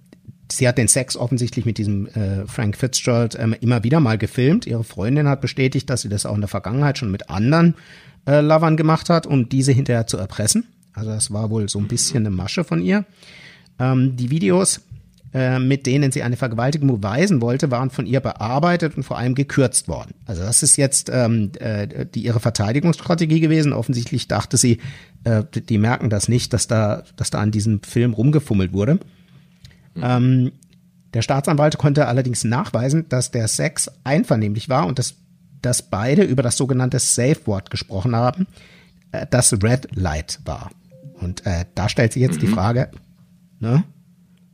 [0.51, 4.65] sie hat den Sex offensichtlich mit diesem äh, Frank Fitzgerald ähm, immer wieder mal gefilmt.
[4.65, 7.75] Ihre Freundin hat bestätigt, dass sie das auch in der Vergangenheit schon mit anderen
[8.25, 10.67] äh, Lovern gemacht hat, um diese hinterher zu erpressen.
[10.99, 13.05] Also das war wohl so ein bisschen eine Masche von ihr.
[13.79, 14.81] Ähm, die Videos,
[15.33, 19.35] äh, mit denen sie eine Vergewaltigung beweisen wollte, waren von ihr bearbeitet und vor allem
[19.35, 20.13] gekürzt worden.
[20.25, 23.73] Also das ist jetzt ähm, äh, die ihre Verteidigungsstrategie gewesen.
[23.73, 24.79] Offensichtlich dachte sie,
[25.23, 28.95] äh, die merken das nicht, dass da, dass da an diesem Film rumgefummelt wurde.
[29.95, 30.03] Mhm.
[30.03, 30.51] Ähm,
[31.13, 35.15] der Staatsanwalt konnte allerdings nachweisen, dass der Sex einvernehmlich war und dass,
[35.61, 38.47] dass beide über das sogenannte Safe Word gesprochen haben,
[39.11, 40.69] äh, das Red Light war.
[41.19, 42.41] Und äh, da stellt sich jetzt mhm.
[42.41, 42.91] die Frage,
[43.59, 43.83] ne?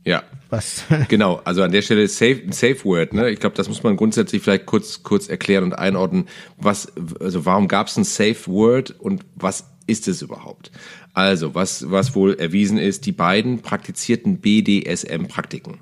[0.04, 0.22] Ja.
[0.48, 0.84] Was?
[1.08, 3.30] genau, also an der Stelle Safe, Safe Word, ne?
[3.30, 6.26] Ich glaube, das muss man grundsätzlich vielleicht kurz, kurz erklären und einordnen.
[6.56, 10.70] Was, also warum gab es ein Safe Word und was ist es überhaupt?
[11.12, 15.78] Also, was, was wohl erwiesen ist, die beiden praktizierten BDSM-Praktiken.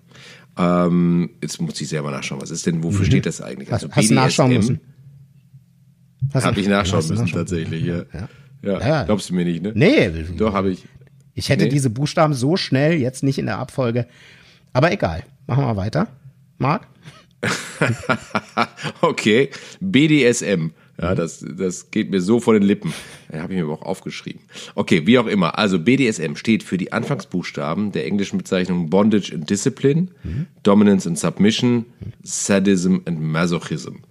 [0.57, 3.07] Ähm, jetzt muss ich selber nachschauen, was ist denn, wofür mhm.
[3.07, 3.73] steht das eigentlich?
[3.73, 4.81] Also hast, hast BDSM, nachschauen müssen?
[6.33, 8.05] Habe ich nachschauen müssen, tatsächlich, ja.
[8.13, 8.29] ja.
[8.65, 9.73] Ja, ja, glaubst du mir nicht, ne?
[9.75, 10.11] Nee.
[10.37, 10.85] Doch, habe ich.
[11.35, 11.71] Ich hätte nee.
[11.71, 14.07] diese Buchstaben so schnell jetzt nicht in der Abfolge.
[14.73, 15.25] Aber egal.
[15.47, 16.09] Machen wir weiter.
[16.59, 16.87] Marc?
[19.01, 19.51] okay.
[19.81, 20.71] BDSM.
[21.01, 22.93] Ja, das, das geht mir so vor den Lippen.
[23.33, 24.43] Ja, habe ich mir aber auch aufgeschrieben.
[24.77, 25.59] Okay, wie auch immer.
[25.59, 30.47] Also BDSM steht für die Anfangsbuchstaben der englischen Bezeichnung Bondage and Discipline, mhm.
[30.63, 31.87] Dominance and Submission,
[32.23, 34.03] Sadism and Masochism.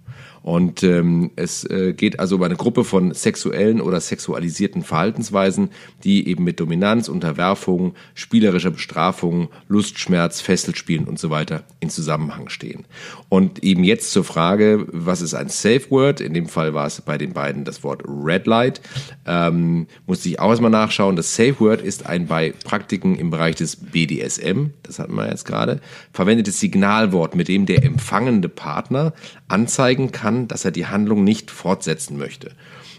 [0.44, 5.70] Und ähm, es äh, geht also um eine Gruppe von sexuellen oder sexualisierten Verhaltensweisen,
[6.04, 12.84] die eben mit Dominanz, Unterwerfung, spielerischer Bestrafung, Lustschmerz, Fesselspielen und so weiter in Zusammenhang stehen.
[13.30, 16.20] Und eben jetzt zur Frage, was ist ein Safe Word?
[16.20, 18.82] In dem Fall war es bei den beiden das Wort Red Light.
[19.24, 21.16] Ähm, musste ich auch erstmal nachschauen.
[21.16, 25.46] Das Safe Word ist ein bei Praktiken im Bereich des BDSM, das hatten wir jetzt
[25.46, 25.80] gerade,
[26.12, 29.14] verwendetes Signalwort, mit dem der empfangende Partner
[29.48, 32.52] anzeigen kann, dass er die Handlung nicht fortsetzen möchte.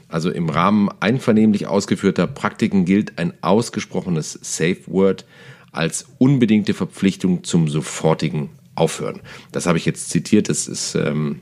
[0.08, 5.26] Also im Rahmen einvernehmlich ausgeführter Praktiken gilt ein ausgesprochenes Safe Word
[5.72, 9.22] als unbedingte Verpflichtung zum sofortigen Aufhören.
[9.52, 11.42] Das habe ich jetzt zitiert, das ist ähm,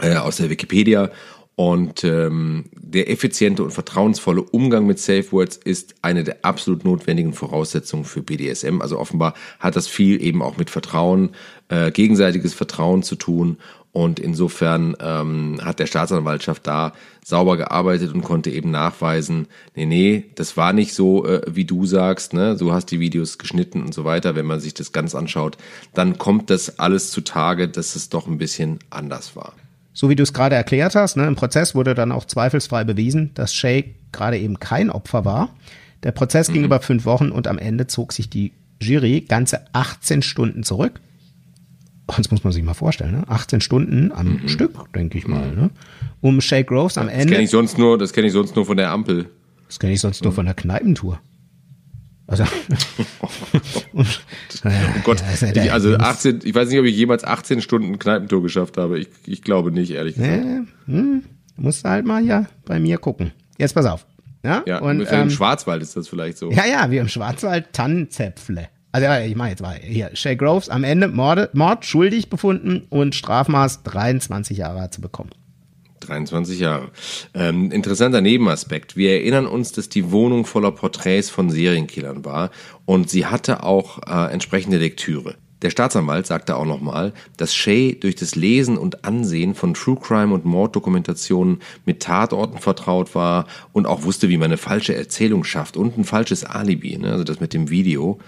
[0.00, 1.10] äh, aus der Wikipedia.
[1.58, 7.32] Und ähm, der effiziente und vertrauensvolle Umgang mit Safe Words ist eine der absolut notwendigen
[7.32, 8.82] Voraussetzungen für BDSM.
[8.82, 11.30] Also offenbar hat das viel eben auch mit Vertrauen,
[11.68, 13.56] äh, gegenseitiges Vertrauen zu tun
[13.96, 16.92] und insofern ähm, hat der Staatsanwaltschaft da
[17.24, 21.86] sauber gearbeitet und konnte eben nachweisen, nee, nee, das war nicht so, äh, wie du
[21.86, 22.58] sagst, ne?
[22.58, 24.34] Du hast die Videos geschnitten und so weiter.
[24.34, 25.56] Wenn man sich das ganz anschaut,
[25.94, 29.54] dann kommt das alles zutage, dass es doch ein bisschen anders war.
[29.94, 33.30] So wie du es gerade erklärt hast, ne, im Prozess wurde dann auch zweifelsfrei bewiesen,
[33.32, 35.56] dass Shay gerade eben kein Opfer war.
[36.02, 36.52] Der Prozess mhm.
[36.52, 41.00] ging über fünf Wochen und am Ende zog sich die Jury ganze 18 Stunden zurück
[42.06, 43.24] das muss man sich mal vorstellen, ne?
[43.28, 44.48] 18 Stunden am mhm.
[44.48, 45.70] Stück, denke ich mal, ne?
[46.20, 47.26] Um Shay Groves am das Ende.
[47.26, 49.28] Das kenne ich sonst nur, das kenne ich sonst nur von der Ampel.
[49.66, 50.36] Das kenne ich sonst nur mhm.
[50.36, 51.20] von der Kneipentour.
[52.28, 52.42] Also,
[53.92, 54.20] und,
[54.64, 58.42] oh Gott, ja, ich, also 18, ich weiß nicht, ob ich jemals 18 Stunden Kneipentour
[58.42, 58.98] geschafft habe.
[58.98, 60.44] Ich, ich glaube nicht, ehrlich gesagt.
[60.44, 61.22] Nee, hm,
[61.56, 63.32] musst halt mal ja bei mir gucken.
[63.58, 64.06] Jetzt pass auf.
[64.44, 66.50] Ja, ja und, ähm, im Schwarzwald ist das vielleicht so.
[66.50, 68.68] Ja, ja, wie im Schwarzwald Tannenzäpfle.
[68.96, 73.14] Also ich meine jetzt mal hier, Shay Groves am Ende Mord, Mord schuldig befunden und
[73.14, 75.32] Strafmaß 23 Jahre zu bekommen.
[76.00, 76.88] 23 Jahre.
[77.34, 78.96] Ähm, interessanter Nebenaspekt.
[78.96, 82.50] Wir erinnern uns, dass die Wohnung voller Porträts von Serienkillern war
[82.86, 85.34] und sie hatte auch äh, entsprechende Lektüre.
[85.62, 90.34] Der Staatsanwalt sagte auch nochmal, dass Shay durch das Lesen und Ansehen von True Crime
[90.34, 95.76] und Morddokumentationen mit Tatorten vertraut war und auch wusste, wie man eine falsche Erzählung schafft
[95.76, 97.12] und ein falsches Alibi, ne?
[97.12, 98.18] also das mit dem Video.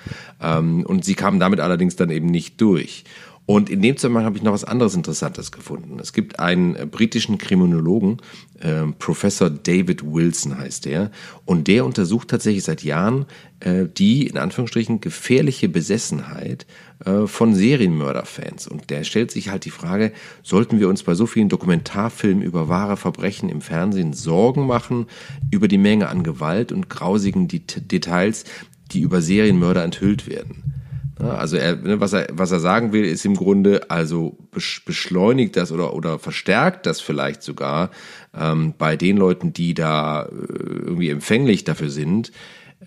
[0.40, 3.04] Ähm, und sie kamen damit allerdings dann eben nicht durch.
[3.48, 5.98] Und in dem Zusammenhang habe ich noch was anderes Interessantes gefunden.
[6.00, 8.18] Es gibt einen äh, britischen Kriminologen,
[8.60, 11.10] äh, Professor David Wilson heißt der,
[11.46, 13.24] und der untersucht tatsächlich seit Jahren
[13.60, 16.66] äh, die in Anführungsstrichen gefährliche Besessenheit
[17.06, 18.68] äh, von Serienmörderfans.
[18.68, 22.68] Und der stellt sich halt die Frage, sollten wir uns bei so vielen Dokumentarfilmen über
[22.68, 25.06] wahre Verbrechen im Fernsehen Sorgen machen
[25.50, 28.44] über die Menge an Gewalt und grausigen Details,
[28.92, 30.77] die über Serienmörder enthüllt werden?
[31.20, 35.72] Also er, ne, was er, was er sagen will, ist im Grunde, also beschleunigt das
[35.72, 37.90] oder, oder verstärkt das vielleicht sogar
[38.38, 42.30] ähm, bei den Leuten, die da äh, irgendwie empfänglich dafür sind,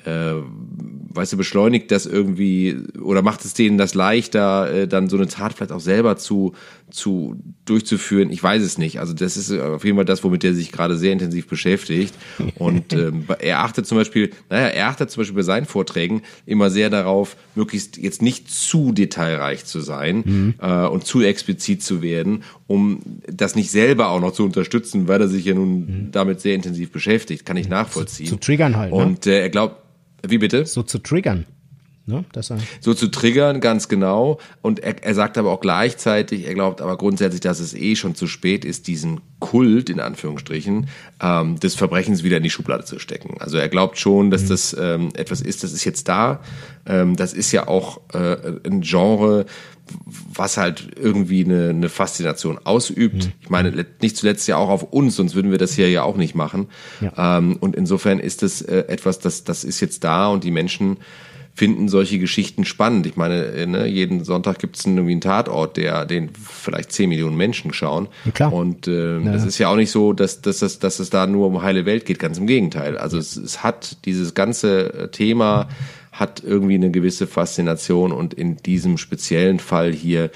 [0.05, 0.41] äh,
[1.13, 5.27] weißt du, beschleunigt das irgendwie oder macht es denen das leichter, äh, dann so eine
[5.27, 6.53] Tat vielleicht auch selber zu,
[6.89, 8.31] zu durchzuführen?
[8.31, 8.99] Ich weiß es nicht.
[8.99, 12.13] Also das ist auf jeden Fall das, womit er sich gerade sehr intensiv beschäftigt.
[12.55, 16.69] Und ähm, er achtet zum Beispiel, naja, er achtet zum Beispiel bei seinen Vorträgen immer
[16.69, 20.53] sehr darauf, möglichst jetzt nicht zu detailreich zu sein mhm.
[20.61, 25.21] äh, und zu explizit zu werden, um das nicht selber auch noch zu unterstützen, weil
[25.21, 26.11] er sich ja nun mhm.
[26.11, 27.45] damit sehr intensiv beschäftigt.
[27.45, 28.27] Kann ich nachvollziehen.
[28.27, 28.93] Zu, zu triggern halt.
[28.93, 28.97] Ne?
[28.97, 29.80] Und äh, er glaubt,
[30.27, 30.65] wie bitte?
[30.65, 31.45] So zu triggern.
[32.11, 32.25] Ne,
[32.79, 34.39] so zu triggern, ganz genau.
[34.61, 38.15] Und er, er sagt aber auch gleichzeitig, er glaubt aber grundsätzlich, dass es eh schon
[38.15, 40.87] zu spät ist, diesen Kult, in Anführungsstrichen,
[41.21, 43.37] ähm, des Verbrechens wieder in die Schublade zu stecken.
[43.39, 44.47] Also er glaubt schon, dass mhm.
[44.49, 46.41] das ähm, etwas ist, das ist jetzt da.
[46.85, 49.45] Ähm, das ist ja auch äh, ein Genre,
[50.33, 53.25] was halt irgendwie eine, eine Faszination ausübt.
[53.25, 53.31] Mhm.
[53.41, 56.17] Ich meine, nicht zuletzt ja auch auf uns, sonst würden wir das hier ja auch
[56.17, 56.67] nicht machen.
[57.01, 57.37] Ja.
[57.37, 60.97] Ähm, und insofern ist es äh, etwas, das, das ist jetzt da und die Menschen
[61.61, 63.05] finden solche Geschichten spannend.
[63.05, 67.07] Ich meine, äh, ne, jeden Sonntag gibt es irgendwie einen Tatort, der den vielleicht zehn
[67.07, 68.07] Millionen Menschen schauen.
[68.25, 68.51] Ja, klar.
[68.51, 69.35] Und äh, ja.
[69.35, 71.85] es ist ja auch nicht so, dass, dass, dass, dass es da nur um heile
[71.85, 72.97] Welt geht, ganz im Gegenteil.
[72.97, 75.67] Also es, es hat dieses ganze äh, Thema
[76.11, 80.31] hat irgendwie eine gewisse Faszination und in diesem speziellen Fall hier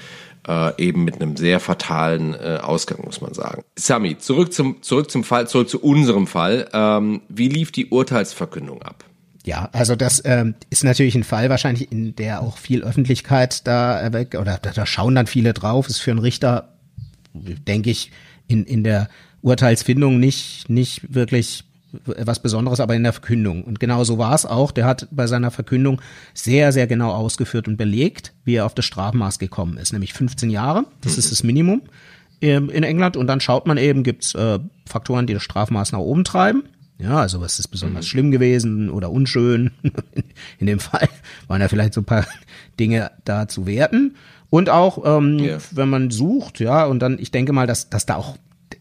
[0.46, 3.64] äh, eben mit einem sehr fatalen äh, Ausgang, muss man sagen.
[3.74, 6.68] Sami, zurück zum, zurück zum Fall, zurück zu unserem Fall.
[6.72, 9.04] Ähm, wie lief die Urteilsverkündung ab?
[9.46, 13.96] Ja, also das ähm, ist natürlich ein Fall wahrscheinlich, in der auch viel Öffentlichkeit da
[13.96, 15.88] erweckt oder da, da schauen dann viele drauf.
[15.88, 16.74] Ist für einen Richter,
[17.32, 18.10] denke ich,
[18.48, 19.08] in, in der
[19.42, 21.62] Urteilsfindung nicht, nicht wirklich
[22.04, 23.62] was Besonderes, aber in der Verkündung.
[23.62, 24.72] Und genau so war es auch.
[24.72, 26.02] Der hat bei seiner Verkündung
[26.34, 30.50] sehr, sehr genau ausgeführt und belegt, wie er auf das Strafmaß gekommen ist, nämlich 15
[30.50, 30.86] Jahre.
[31.02, 31.18] Das mhm.
[31.20, 31.82] ist das Minimum.
[32.40, 36.24] in England und dann schaut man eben, gibt's äh, Faktoren, die das Strafmaß nach oben
[36.24, 36.64] treiben.
[36.98, 38.08] Ja, also was ist besonders mhm.
[38.08, 39.72] schlimm gewesen oder unschön?
[40.58, 41.08] In dem Fall
[41.46, 42.26] waren ja vielleicht so ein paar
[42.80, 44.16] Dinge da zu werten.
[44.48, 45.58] Und auch, ähm, yeah.
[45.72, 48.36] wenn man sucht, ja, und dann, ich denke mal, dass, dass da auch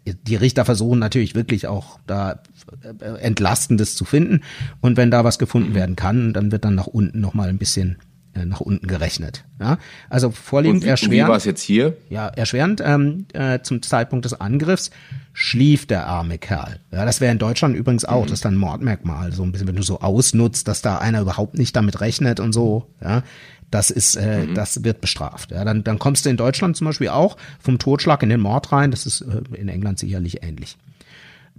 [0.06, 2.44] die Richter versuchen natürlich wirklich auch da
[2.84, 4.42] äh, Entlastendes zu finden.
[4.80, 5.76] Und wenn da was gefunden mhm.
[5.76, 7.98] werden kann, dann wird dann nach unten nochmal ein bisschen
[8.34, 9.46] äh, nach unten gerechnet.
[9.60, 9.78] Ja?
[10.10, 11.28] Also vorliegend und wie, erschwerend.
[11.28, 11.98] Wie war es jetzt hier?
[12.10, 14.92] Ja, erschwerend ähm, äh, zum Zeitpunkt des Angriffs
[15.38, 16.80] schlief der arme Kerl.
[16.92, 18.28] Ja, das wäre in Deutschland übrigens auch, mhm.
[18.28, 21.20] das ist dann ein Mordmerkmal, so ein bisschen, wenn du so ausnutzt, dass da einer
[21.20, 23.22] überhaupt nicht damit rechnet und so, ja,
[23.70, 24.56] das ist, äh, mhm.
[24.56, 25.52] das wird bestraft.
[25.52, 28.72] Ja, dann, dann kommst du in Deutschland zum Beispiel auch vom Totschlag in den Mord
[28.72, 30.78] rein, das ist äh, in England sicherlich ähnlich.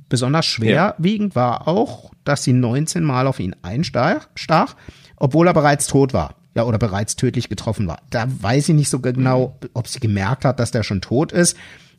[0.08, 1.40] Besonders schwerwiegend ja.
[1.42, 4.74] war auch, dass sie 19 Mal auf ihn einstach,
[5.16, 7.98] obwohl er bereits tot war ja, oder bereits tödlich getroffen war.
[8.08, 11.58] Da weiß ich nicht so genau, ob sie gemerkt hat, dass der schon tot ist.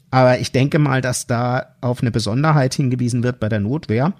[0.09, 4.13] Aber ich denke mal, dass da auf eine Besonderheit hingewiesen wird bei der Notwehr.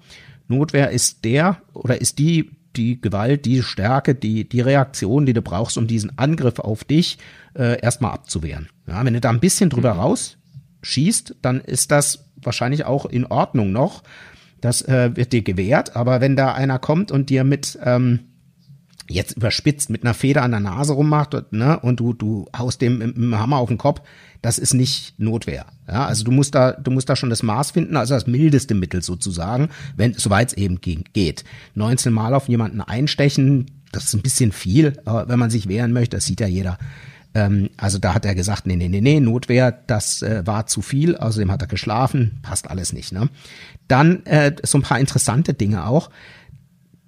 [0.48, 5.42] Notwehr ist der oder ist die, die Gewalt, die Stärke, die, die Reaktion, die du
[5.42, 7.18] brauchst, um diesen Angriff auf dich
[7.54, 8.68] äh, erstmal abzuwehren.
[8.86, 10.00] Ja, wenn du da ein bisschen drüber mhm.
[10.00, 14.02] rausschießt, dann ist das wahrscheinlich auch in Ordnung noch.
[14.60, 15.96] Das äh, wird dir gewährt.
[15.96, 18.20] Aber wenn da einer kommt und dir mit ähm,
[19.08, 22.98] jetzt überspitzt mit einer Feder an der Nase rummacht ne, und du, du haust dem
[22.98, 24.02] mit dem Hammer auf den Kopf,
[24.42, 25.66] das ist nicht Notwehr.
[25.86, 28.74] Ja, also du musst da, du musst da schon das Maß finden, also das mildeste
[28.74, 31.44] Mittel sozusagen, wenn, soweit es eben geht.
[31.74, 35.92] 19 Mal auf jemanden einstechen, das ist ein bisschen viel, aber wenn man sich wehren
[35.92, 36.78] möchte, das sieht ja jeder.
[37.34, 40.82] Ähm, also da hat er gesagt, nee, nee, nee, nee, Notwehr, das äh, war zu
[40.82, 43.12] viel, außerdem hat er geschlafen, passt alles nicht.
[43.12, 43.28] Ne?
[43.88, 46.10] Dann äh, so ein paar interessante Dinge auch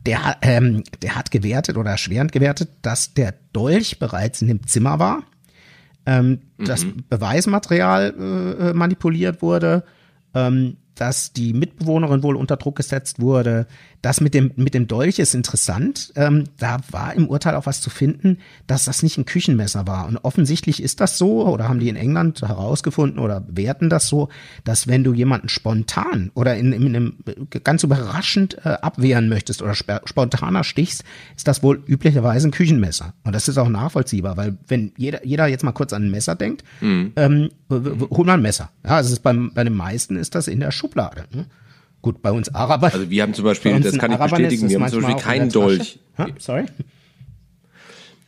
[0.06, 4.98] der, ähm, der hat gewertet oder erschwerend gewertet, dass der Dolch bereits in dem Zimmer
[4.98, 5.24] war,
[6.06, 6.64] ähm, mhm.
[6.64, 9.84] das Beweismaterial äh, manipuliert wurde,
[10.34, 13.66] ähm, dass die Mitbewohnerin wohl unter Druck gesetzt wurde.
[14.02, 16.12] Das mit dem, mit dem Dolch ist interessant.
[16.16, 20.06] Ähm, da war im Urteil auch was zu finden, dass das nicht ein Küchenmesser war.
[20.06, 24.28] Und offensichtlich ist das so, oder haben die in England herausgefunden oder werten das so,
[24.64, 27.14] dass wenn du jemanden spontan oder in, in einem
[27.62, 31.04] ganz überraschend äh, abwehren möchtest oder spontaner stichst,
[31.36, 33.12] ist das wohl üblicherweise ein Küchenmesser.
[33.24, 36.36] Und das ist auch nachvollziehbar, weil wenn jeder, jeder jetzt mal kurz an ein Messer
[36.36, 37.12] denkt, mhm.
[37.16, 38.70] ähm, hol mal ein Messer.
[38.84, 41.24] Ja, also beim, bei den meisten ist das in der Schublade.
[41.32, 41.46] Ne?
[42.02, 42.92] Gut, bei uns Araber.
[42.92, 45.98] Also wir haben zum Beispiel, das kann ich bestätigen, wir haben zum Beispiel keinen Dolch.
[46.18, 46.28] Ha?
[46.38, 46.64] Sorry?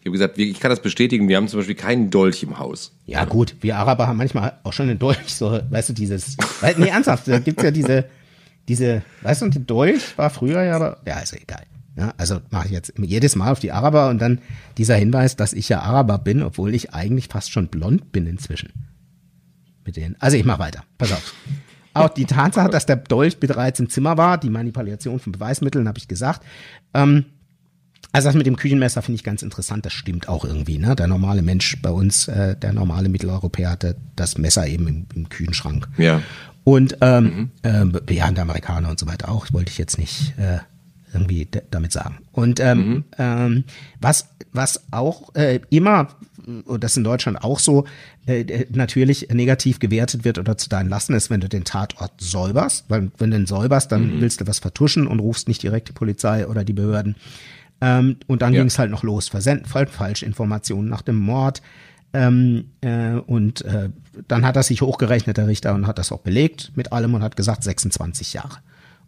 [0.03, 2.93] Ich habe gesagt, ich kann das bestätigen, wir haben zum Beispiel keinen Dolch im Haus.
[3.07, 6.75] Ja gut, wir Araber haben manchmal auch schon einen Dolch, so, weißt du, dieses, weil,
[6.77, 8.07] nee, ernsthaft, da gibt's ja diese,
[8.67, 11.63] diese, weißt du, und der Dolch war früher ja, aber, ja, ist ja egal.
[11.97, 14.41] Ja, also mache ich jetzt jedes Mal auf die Araber und dann
[14.79, 18.73] dieser Hinweis, dass ich ja Araber bin, obwohl ich eigentlich fast schon blond bin inzwischen.
[19.85, 20.17] Mit denen.
[20.19, 20.85] Also ich mache weiter.
[20.97, 21.35] Pass auf.
[21.95, 25.99] Auch die Tatsache, dass der Dolch bereits im Zimmer war, die Manipulation von Beweismitteln, habe
[25.99, 26.43] ich gesagt.
[26.95, 27.27] Ähm,
[28.13, 29.87] also das mit dem Küchenmesser finde ich ganz interessant.
[29.87, 30.79] Das stimmt auch irgendwie.
[30.79, 30.95] Ne?
[30.95, 35.29] Der normale Mensch bei uns, äh, der normale Mitteleuropäer hatte das Messer eben im, im
[35.29, 35.89] Küchenschrank.
[35.97, 36.21] Ja.
[36.65, 37.99] Und ähm, mhm.
[38.07, 39.47] äh, ja, der Amerikaner und so weiter auch.
[39.53, 40.59] Wollte ich jetzt nicht äh,
[41.15, 42.19] irgendwie damit sagen.
[42.33, 43.05] Und ähm, mhm.
[43.19, 43.65] ähm,
[44.01, 46.09] was was auch äh, immer
[46.65, 47.85] und das in Deutschland auch so
[48.27, 52.87] äh, natürlich negativ gewertet wird oder zu deinen Lasten ist, wenn du den Tatort säuberst,
[52.89, 54.21] weil wenn du den säuberst, dann mhm.
[54.21, 57.17] willst du was vertuschen und rufst nicht direkt die Polizei oder die Behörden.
[57.81, 58.61] Ähm, und dann ja.
[58.61, 61.63] ging es halt noch los, Versenden, Falschinformationen nach dem Mord.
[62.15, 63.89] Ähm, äh, und äh,
[64.29, 67.23] dann hat er sich hochgerechnet, der Richter, und hat das auch belegt mit allem und
[67.23, 68.59] hat gesagt 26 Jahre.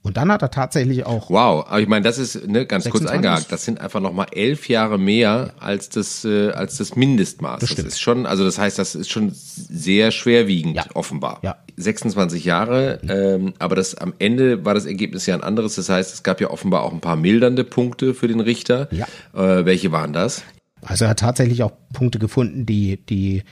[0.05, 1.31] Und dann hat er tatsächlich auch.
[1.31, 2.91] Wow, aber ich meine, das ist ne, ganz 26.
[2.93, 3.51] kurz eingehakt.
[3.51, 7.61] Das sind einfach noch mal elf Jahre mehr als das äh, als das Mindestmaß.
[7.61, 10.85] Das, das ist schon, also das heißt, das ist schon sehr schwerwiegend ja.
[10.93, 11.39] offenbar.
[11.43, 11.57] Ja.
[11.77, 15.77] 26 Jahre, ähm, aber das am Ende war das Ergebnis ja ein anderes.
[15.77, 18.89] Das heißt, es gab ja offenbar auch ein paar mildernde Punkte für den Richter.
[18.93, 19.07] Ja.
[19.33, 20.43] Äh, welche waren das?
[20.83, 23.43] Also er hat tatsächlich auch Punkte gefunden, die die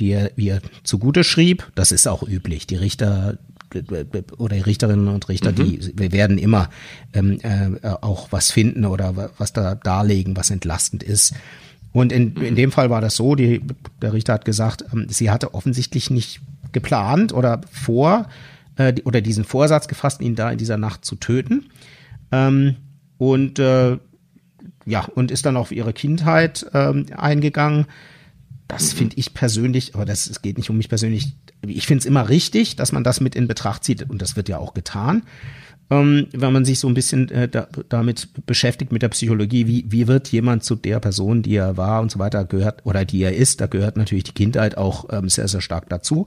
[0.00, 1.70] die er ihr zugute schrieb.
[1.76, 2.66] Das ist auch üblich.
[2.66, 3.38] Die Richter
[4.38, 5.56] oder die Richterinnen und Richter, mhm.
[5.56, 6.70] die wir werden immer
[7.12, 11.34] ähm, äh, auch was finden oder was da darlegen, was entlastend ist.
[11.92, 13.60] Und in, in dem Fall war das so, die,
[14.00, 16.40] der Richter hat gesagt, ähm, sie hatte offensichtlich nicht
[16.72, 18.28] geplant oder vor
[18.76, 21.70] äh, oder diesen Vorsatz gefasst, ihn da in dieser Nacht zu töten.
[22.32, 22.76] Ähm,
[23.18, 23.98] und äh,
[24.86, 27.86] ja, und ist dann auf ihre Kindheit ähm, eingegangen.
[28.68, 28.98] Das mhm.
[28.98, 31.34] finde ich persönlich, aber das es geht nicht um mich persönlich,
[31.66, 34.48] ich finde es immer richtig, dass man das mit in Betracht zieht und das wird
[34.48, 35.22] ja auch getan.
[35.90, 39.84] Ähm, wenn man sich so ein bisschen äh, da, damit beschäftigt mit der Psychologie, wie,
[39.88, 43.22] wie wird jemand zu der Person, die er war und so weiter gehört oder die
[43.22, 46.26] er ist, da gehört natürlich die Kindheit auch ähm, sehr, sehr stark dazu.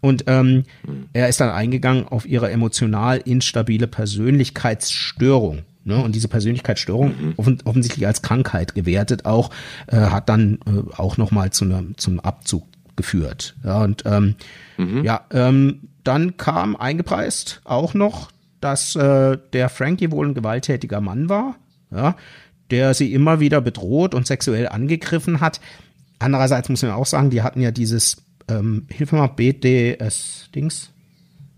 [0.00, 0.64] Und ähm,
[1.12, 5.62] er ist dann eingegangen auf ihre emotional instabile Persönlichkeitsstörung.
[5.84, 6.02] Ne?
[6.02, 7.34] Und diese Persönlichkeitsstörung mhm.
[7.36, 9.50] offen, offensichtlich als Krankheit gewertet auch,
[9.86, 12.66] äh, hat dann äh, auch nochmal zu einem zum Abzug
[12.96, 13.54] geführt.
[13.64, 14.36] Ja, und ähm,
[14.76, 15.04] mhm.
[15.04, 18.30] ja, ähm, dann kam eingepreist auch noch,
[18.60, 21.56] dass äh, der Frankie wohl ein gewalttätiger Mann war,
[21.90, 22.16] ja,
[22.70, 25.60] der sie immer wieder bedroht und sexuell angegriffen hat.
[26.18, 30.90] Andererseits muss man auch sagen, die hatten ja dieses, ähm, hilf mir mal, BDS-Dings,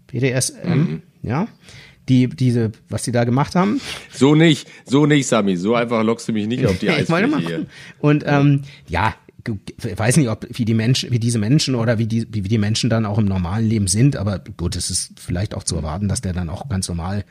[0.09, 1.03] BDSM, mhm.
[1.22, 1.47] ja,
[2.09, 3.80] die, diese, was die da gemacht haben.
[4.12, 5.57] So nicht, so nicht, Sami.
[5.57, 7.66] So einfach lockst du mich nicht auf die Eisfläche hier.
[7.99, 9.14] Und ähm, ja,
[9.49, 12.59] ich weiß nicht, ob wie die Menschen, wie diese Menschen oder wie die, wie die
[12.59, 16.09] Menschen dann auch im normalen Leben sind, aber gut, es ist vielleicht auch zu erwarten,
[16.09, 17.24] dass der dann auch ganz normal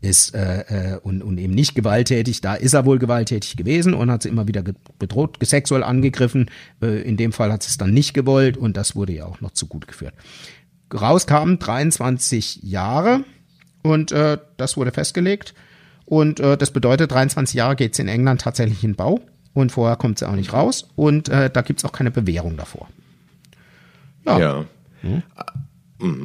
[0.00, 2.40] ist äh, äh, und, und eben nicht gewalttätig.
[2.40, 4.62] Da ist er wohl gewalttätig gewesen und hat sie immer wieder
[4.98, 6.50] bedroht, sexuell angegriffen.
[6.82, 9.52] Äh, in dem Fall hat es dann nicht gewollt und das wurde ja auch noch
[9.52, 10.14] zu gut geführt.
[10.92, 13.24] Rauskam 23 Jahre
[13.82, 15.54] und äh, das wurde festgelegt.
[16.06, 19.20] Und äh, das bedeutet, 23 Jahre geht's in England tatsächlich in Bau
[19.54, 22.88] und vorher kommt sie auch nicht raus und äh, da gibt's auch keine Bewährung davor.
[24.26, 24.38] Ja.
[24.38, 24.64] ja.
[25.00, 25.22] Hm?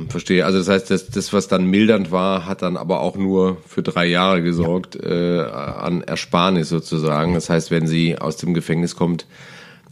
[0.09, 0.45] Verstehe.
[0.45, 3.83] Also das heißt, das, das, was dann mildernd war, hat dann aber auch nur für
[3.83, 5.09] drei Jahre gesorgt ja.
[5.09, 7.35] äh, an Ersparnis sozusagen.
[7.35, 9.25] Das heißt, wenn sie aus dem Gefängnis kommt,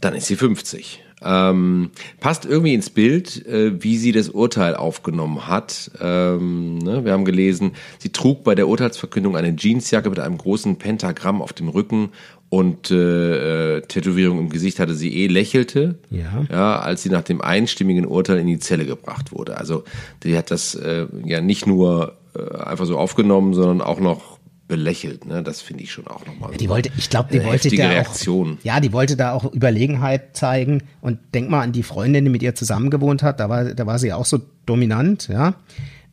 [0.00, 1.04] dann ist sie 50.
[1.22, 1.90] Ähm,
[2.20, 5.90] passt irgendwie ins Bild, äh, wie sie das Urteil aufgenommen hat.
[6.00, 10.76] Ähm, ne, wir haben gelesen, sie trug bei der Urteilsverkündung eine Jeansjacke mit einem großen
[10.76, 12.10] Pentagramm auf dem Rücken
[12.50, 16.46] und äh, äh, Tätowierung im Gesicht hatte sie eh, lächelte, ja.
[16.50, 19.58] ja, als sie nach dem einstimmigen Urteil in die Zelle gebracht wurde.
[19.58, 19.84] Also
[20.22, 24.37] die hat das äh, ja nicht nur äh, einfach so aufgenommen, sondern auch noch
[24.68, 25.26] belächelt.
[25.26, 25.42] Ne?
[25.42, 26.52] Das finde ich schon auch nochmal.
[26.52, 28.58] Ja, die wollte, ich glaube, die wollte da Reaktion.
[28.60, 30.82] auch, ja, die wollte da auch Überlegenheit zeigen.
[31.00, 33.40] Und denk mal an die Freundin, die mit ihr zusammengewohnt hat.
[33.40, 35.54] Da war, da war sie auch so dominant, ja.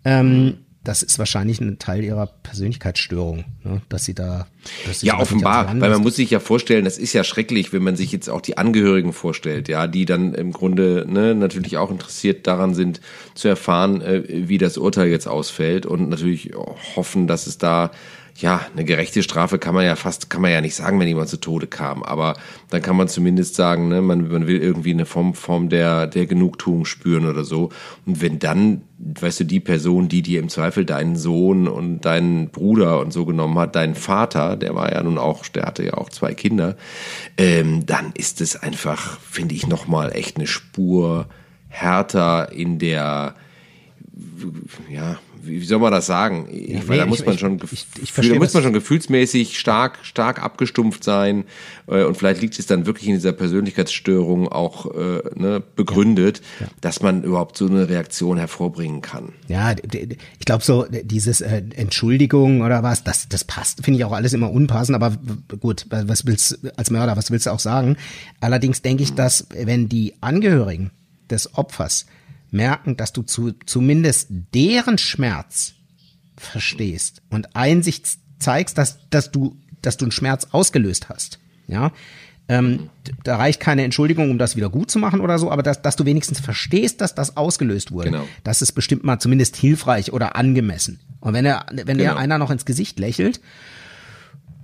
[0.06, 3.82] Ähm, das ist wahrscheinlich ein Teil ihrer Persönlichkeitsstörung, ne?
[3.90, 4.48] dass sie da.
[4.86, 7.84] Dass sie ja, offenbar, weil man muss sich ja vorstellen, das ist ja schrecklich, wenn
[7.84, 11.90] man sich jetzt auch die Angehörigen vorstellt, ja, die dann im Grunde ne, natürlich auch
[11.90, 13.02] interessiert daran sind,
[13.34, 16.52] zu erfahren, äh, wie das Urteil jetzt ausfällt und natürlich
[16.96, 17.90] hoffen, dass es da
[18.38, 21.30] ja, eine gerechte Strafe kann man ja fast, kann man ja nicht sagen, wenn jemand
[21.30, 22.36] zu Tode kam, aber
[22.70, 26.26] dann kann man zumindest sagen, ne, man, man will irgendwie eine Form, Form der, der
[26.26, 27.70] Genugtuung spüren oder so.
[28.06, 32.50] Und wenn dann, weißt du, die Person, die dir im Zweifel deinen Sohn und deinen
[32.50, 35.94] Bruder und so genommen hat, deinen Vater, der war ja nun auch, der hatte ja
[35.94, 36.76] auch zwei Kinder,
[37.38, 41.28] ähm, dann ist es einfach, finde ich, nochmal echt eine Spur
[41.70, 43.36] härter in der,
[44.90, 46.48] ja, wie soll man das sagen?
[46.52, 49.60] Ich, ja, nee, da muss man schon, ich, ich, ich da muss man schon gefühlsmäßig
[49.60, 51.46] stark, stark abgestumpft sein.
[51.88, 56.66] Äh, und vielleicht liegt es dann wirklich in dieser Persönlichkeitsstörung auch äh, ne, begründet, ja,
[56.66, 56.72] ja.
[56.82, 59.34] dass man überhaupt so eine Reaktion hervorbringen kann.
[59.48, 64.14] Ja, ich glaube so dieses äh, Entschuldigung oder was, das, das passt, finde ich auch
[64.14, 64.96] alles immer unpassend.
[64.96, 65.18] Aber
[65.60, 67.98] gut, was willst als Mörder, was willst du auch sagen?
[68.40, 70.92] Allerdings denke ich, dass wenn die Angehörigen
[71.30, 72.06] des Opfers
[72.56, 75.74] merken, dass du zu, zumindest deren Schmerz
[76.38, 78.08] verstehst und Einsicht
[78.40, 81.40] zeigst, dass, dass du, dass du einen Schmerz ausgelöst hast.
[81.68, 81.92] Ja,
[82.48, 82.90] ähm,
[83.24, 85.96] da reicht keine Entschuldigung, um das wieder gut zu machen oder so, aber dass, dass
[85.96, 88.12] du wenigstens verstehst, dass das ausgelöst wurde.
[88.12, 88.28] Genau.
[88.44, 91.00] Das ist bestimmt mal zumindest hilfreich oder angemessen.
[91.22, 91.98] Und wenn er, wenn genau.
[91.98, 93.42] der einer noch ins Gesicht lächelt,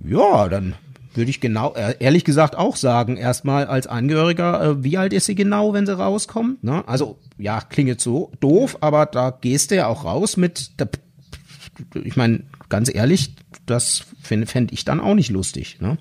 [0.04, 0.74] ja, dann
[1.14, 5.26] würde ich genau, äh, ehrlich gesagt auch sagen, erstmal als Angehöriger, äh, wie alt ist
[5.26, 6.62] sie genau, wenn sie rauskommt?
[6.64, 6.86] Ne?
[6.86, 10.88] Also, ja, klingt jetzt so doof, aber da gehst du ja auch raus mit, der,
[12.04, 13.34] ich meine, ganz ehrlich,
[13.66, 15.80] das fände fänd ich dann auch nicht lustig.
[15.80, 15.98] Ne?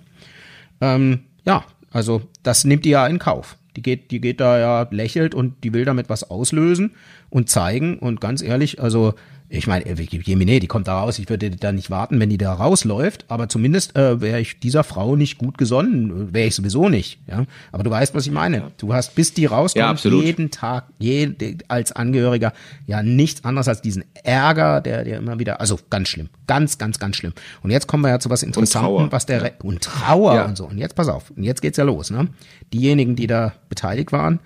[0.80, 3.58] Ähm, ja, also das nimmt die ja in Kauf.
[3.76, 6.92] Die geht, die geht da ja lächelt und die will damit was auslösen
[7.30, 8.00] und zeigen.
[8.00, 9.14] Und ganz ehrlich, also
[9.54, 12.38] ich meine, äh, Jemine, die kommt da raus, ich würde da nicht warten, wenn die
[12.38, 16.88] da rausläuft, aber zumindest äh, wäre ich dieser Frau nicht gut gesonnen, wäre ich sowieso
[16.88, 17.46] nicht, ja.
[17.74, 18.72] Aber du weißt, was ich meine.
[18.78, 22.54] Du hast, bis die rauskommt, ja, jeden Tag, jede, als Angehöriger,
[22.88, 26.98] ja nichts anderes als diesen Ärger, der, der immer wieder, also ganz schlimm, ganz, ganz,
[26.98, 27.34] ganz schlimm.
[27.62, 29.52] Und jetzt kommen wir ja zu was Interessantem, was der, ja.
[29.64, 30.46] und Trauer ja.
[30.46, 30.66] und so.
[30.66, 32.30] Und jetzt pass auf, und jetzt geht's ja los, ne.
[32.74, 34.40] Diejenigen, die da beteiligt waren,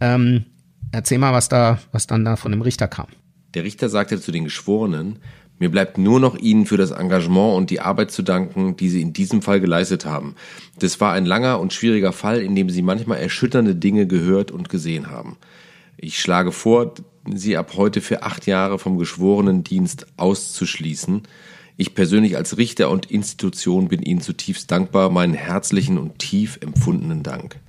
[0.00, 0.46] ähm,
[0.90, 3.06] erzähl mal, was da, was dann da von dem Richter kam.
[3.54, 5.18] Der Richter sagte zu den Geschworenen,
[5.58, 9.00] mir bleibt nur noch Ihnen für das Engagement und die Arbeit zu danken, die Sie
[9.00, 10.34] in diesem Fall geleistet haben.
[10.78, 14.68] Das war ein langer und schwieriger Fall, in dem Sie manchmal erschütternde Dinge gehört und
[14.68, 15.36] gesehen haben.
[15.96, 16.94] Ich schlage vor,
[17.32, 21.22] sie ab heute für acht Jahre vom Geschworenendienst auszuschließen.
[21.76, 25.10] Ich persönlich als Richter und Institution bin Ihnen zutiefst dankbar.
[25.10, 27.60] Meinen herzlichen und tief empfundenen Dank.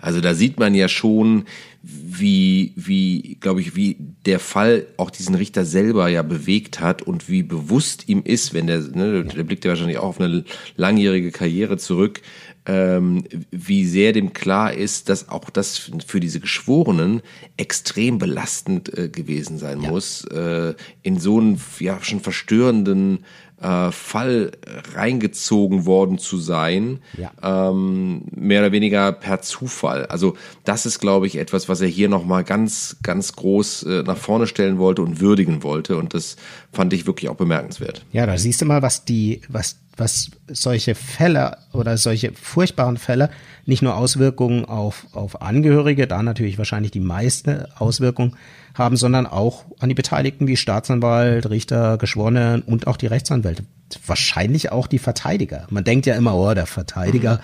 [0.00, 1.44] Also da sieht man ja schon,
[1.82, 3.96] wie, wie, glaube ich, wie
[4.26, 8.66] der Fall auch diesen Richter selber ja bewegt hat und wie bewusst ihm ist, wenn
[8.66, 10.44] der, ne, der blickt ja wahrscheinlich auch auf eine
[10.76, 12.20] langjährige Karriere zurück,
[12.66, 17.22] ähm, wie sehr dem klar ist, dass auch das für diese Geschworenen
[17.56, 19.90] extrem belastend äh, gewesen sein ja.
[19.90, 23.24] muss, äh, in so einen ja schon verstörenden
[23.60, 24.52] äh, Fall
[24.94, 27.30] reingezogen worden zu sein, ja.
[27.42, 30.06] ähm, mehr oder weniger per Zufall.
[30.06, 34.16] Also das ist, glaube ich, etwas, was er hier nochmal ganz, ganz groß äh, nach
[34.16, 35.96] vorne stellen wollte und würdigen wollte.
[35.96, 36.36] Und das
[36.72, 38.04] fand ich wirklich auch bemerkenswert.
[38.12, 43.30] Ja, da siehst du mal, was die, was, was solche Fälle oder solche furchtbaren Fälle
[43.66, 48.34] nicht nur Auswirkungen auf, auf Angehörige, da natürlich wahrscheinlich die meiste Auswirkung
[48.74, 53.64] haben, sondern auch an die Beteiligten wie Staatsanwalt, Richter, Geschworene und auch die Rechtsanwälte.
[54.06, 55.66] Wahrscheinlich auch die Verteidiger.
[55.70, 57.40] Man denkt ja immer, oh, der Verteidiger,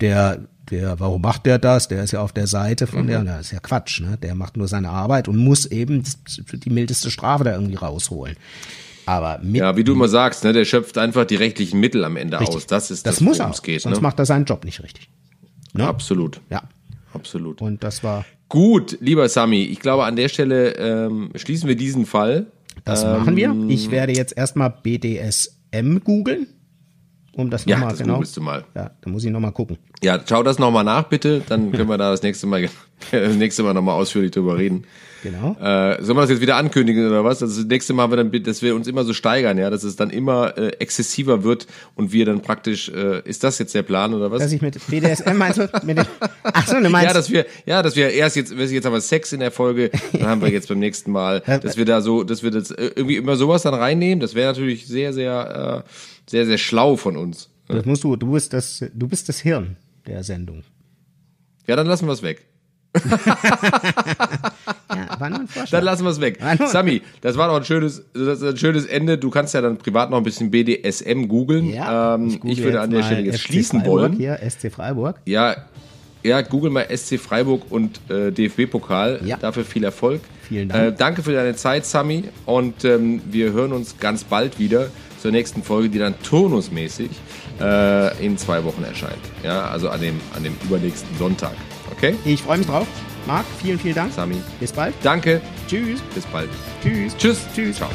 [0.00, 0.40] der,
[0.70, 1.88] der, warum macht der das?
[1.88, 3.08] Der ist ja auf der Seite von mhm.
[3.08, 4.18] der, das ist ja Quatsch, ne?
[4.22, 6.02] Der macht nur seine Arbeit und muss eben
[6.52, 8.36] die mildeste Strafe da irgendwie rausholen.
[9.06, 12.16] Aber mit, ja, wie du immer sagst, ne, der schöpft einfach die rechtlichen Mittel am
[12.16, 12.56] Ende richtig.
[12.56, 12.66] aus.
[12.66, 13.52] Das ist das, das muss er.
[13.62, 14.02] Geht, sonst ne?
[14.02, 15.08] macht er seinen Job nicht richtig.
[15.72, 15.86] Ne?
[15.86, 16.40] Absolut.
[16.50, 16.62] Ja.
[17.12, 17.60] Absolut.
[17.60, 22.04] Und das war Gut, lieber Sami, ich glaube, an der Stelle ähm, schließen wir diesen
[22.04, 22.46] Fall.
[22.84, 23.54] Das ähm, machen wir.
[23.68, 26.48] Ich werde jetzt erstmal BDSM googeln.
[27.32, 28.22] Um das ja, nochmal genau.
[28.22, 28.64] Du mal.
[28.74, 29.78] Ja, da muss ich nochmal gucken.
[30.02, 31.42] Ja, schau das nochmal nach, bitte.
[31.46, 32.68] Dann können wir da das nächste Mal,
[33.12, 34.84] das nächste Mal nochmal ausführlich drüber reden.
[35.22, 35.56] Genau.
[35.60, 37.40] Äh, sollen wir das jetzt wieder ankündigen oder was?
[37.40, 39.96] Das nächste Mal haben wir dann, dass wir uns immer so steigern, ja, dass es
[39.96, 44.14] dann immer äh, exzessiver wird und wir dann praktisch, äh, ist das jetzt der Plan
[44.14, 44.40] oder was?
[44.40, 45.68] Dass ich mit BDSM meinst du?
[45.84, 46.06] Mit dem,
[46.42, 47.08] ach so, du meinst?
[47.08, 49.90] Ja, dass wir, ja, dass wir erst jetzt, jetzt haben wir Sex in der Folge,
[50.12, 52.90] dann haben wir jetzt beim nächsten Mal, dass wir da so, dass wir das äh,
[52.94, 54.20] irgendwie immer sowas dann reinnehmen.
[54.20, 55.90] Das wäre natürlich sehr, sehr, äh,
[56.30, 57.50] sehr, sehr schlau von uns.
[57.66, 59.76] Das musst du, du bist das, du bist das Hirn
[60.06, 60.62] der Sendung.
[61.66, 62.46] Ja, dann lassen wir es weg.
[63.04, 63.10] ja,
[65.18, 65.70] war nur ein Vorschlag.
[65.70, 66.40] Dann lassen wir es weg.
[66.66, 69.18] Sami, das war doch ein schönes, ein schönes Ende.
[69.18, 71.66] Du kannst ja dann privat noch ein bisschen BDSM googeln.
[71.66, 74.12] Ja, ähm, ich, ich würde an der Stelle jetzt SC schließen Freiburg wollen.
[74.14, 75.20] Hier, SC Freiburg.
[75.26, 75.56] Ja,
[76.22, 79.20] ja, google mal SC Freiburg und äh, DFB-Pokal.
[79.24, 79.36] Ja.
[79.36, 80.20] Dafür viel Erfolg.
[80.42, 80.84] Vielen Dank.
[80.84, 82.24] Äh, danke für deine Zeit, Sami.
[82.46, 84.90] Und ähm, wir hören uns ganz bald wieder
[85.20, 87.10] zur nächsten Folge, die dann turnusmäßig
[87.60, 89.20] äh, in zwei Wochen erscheint.
[89.42, 91.54] Ja, also an dem, an dem übernächsten Sonntag.
[91.92, 92.14] Okay?
[92.24, 92.86] Ich freue mich drauf.
[93.26, 94.12] Marc, vielen, vielen Dank.
[94.12, 94.36] Sami.
[94.58, 94.94] Bis bald.
[95.02, 95.40] Danke.
[95.68, 96.00] Tschüss.
[96.14, 96.48] Bis bald.
[96.82, 97.16] Tschüss.
[97.16, 97.38] Tschüss.
[97.54, 97.76] Tschüss.
[97.76, 97.90] Ciao.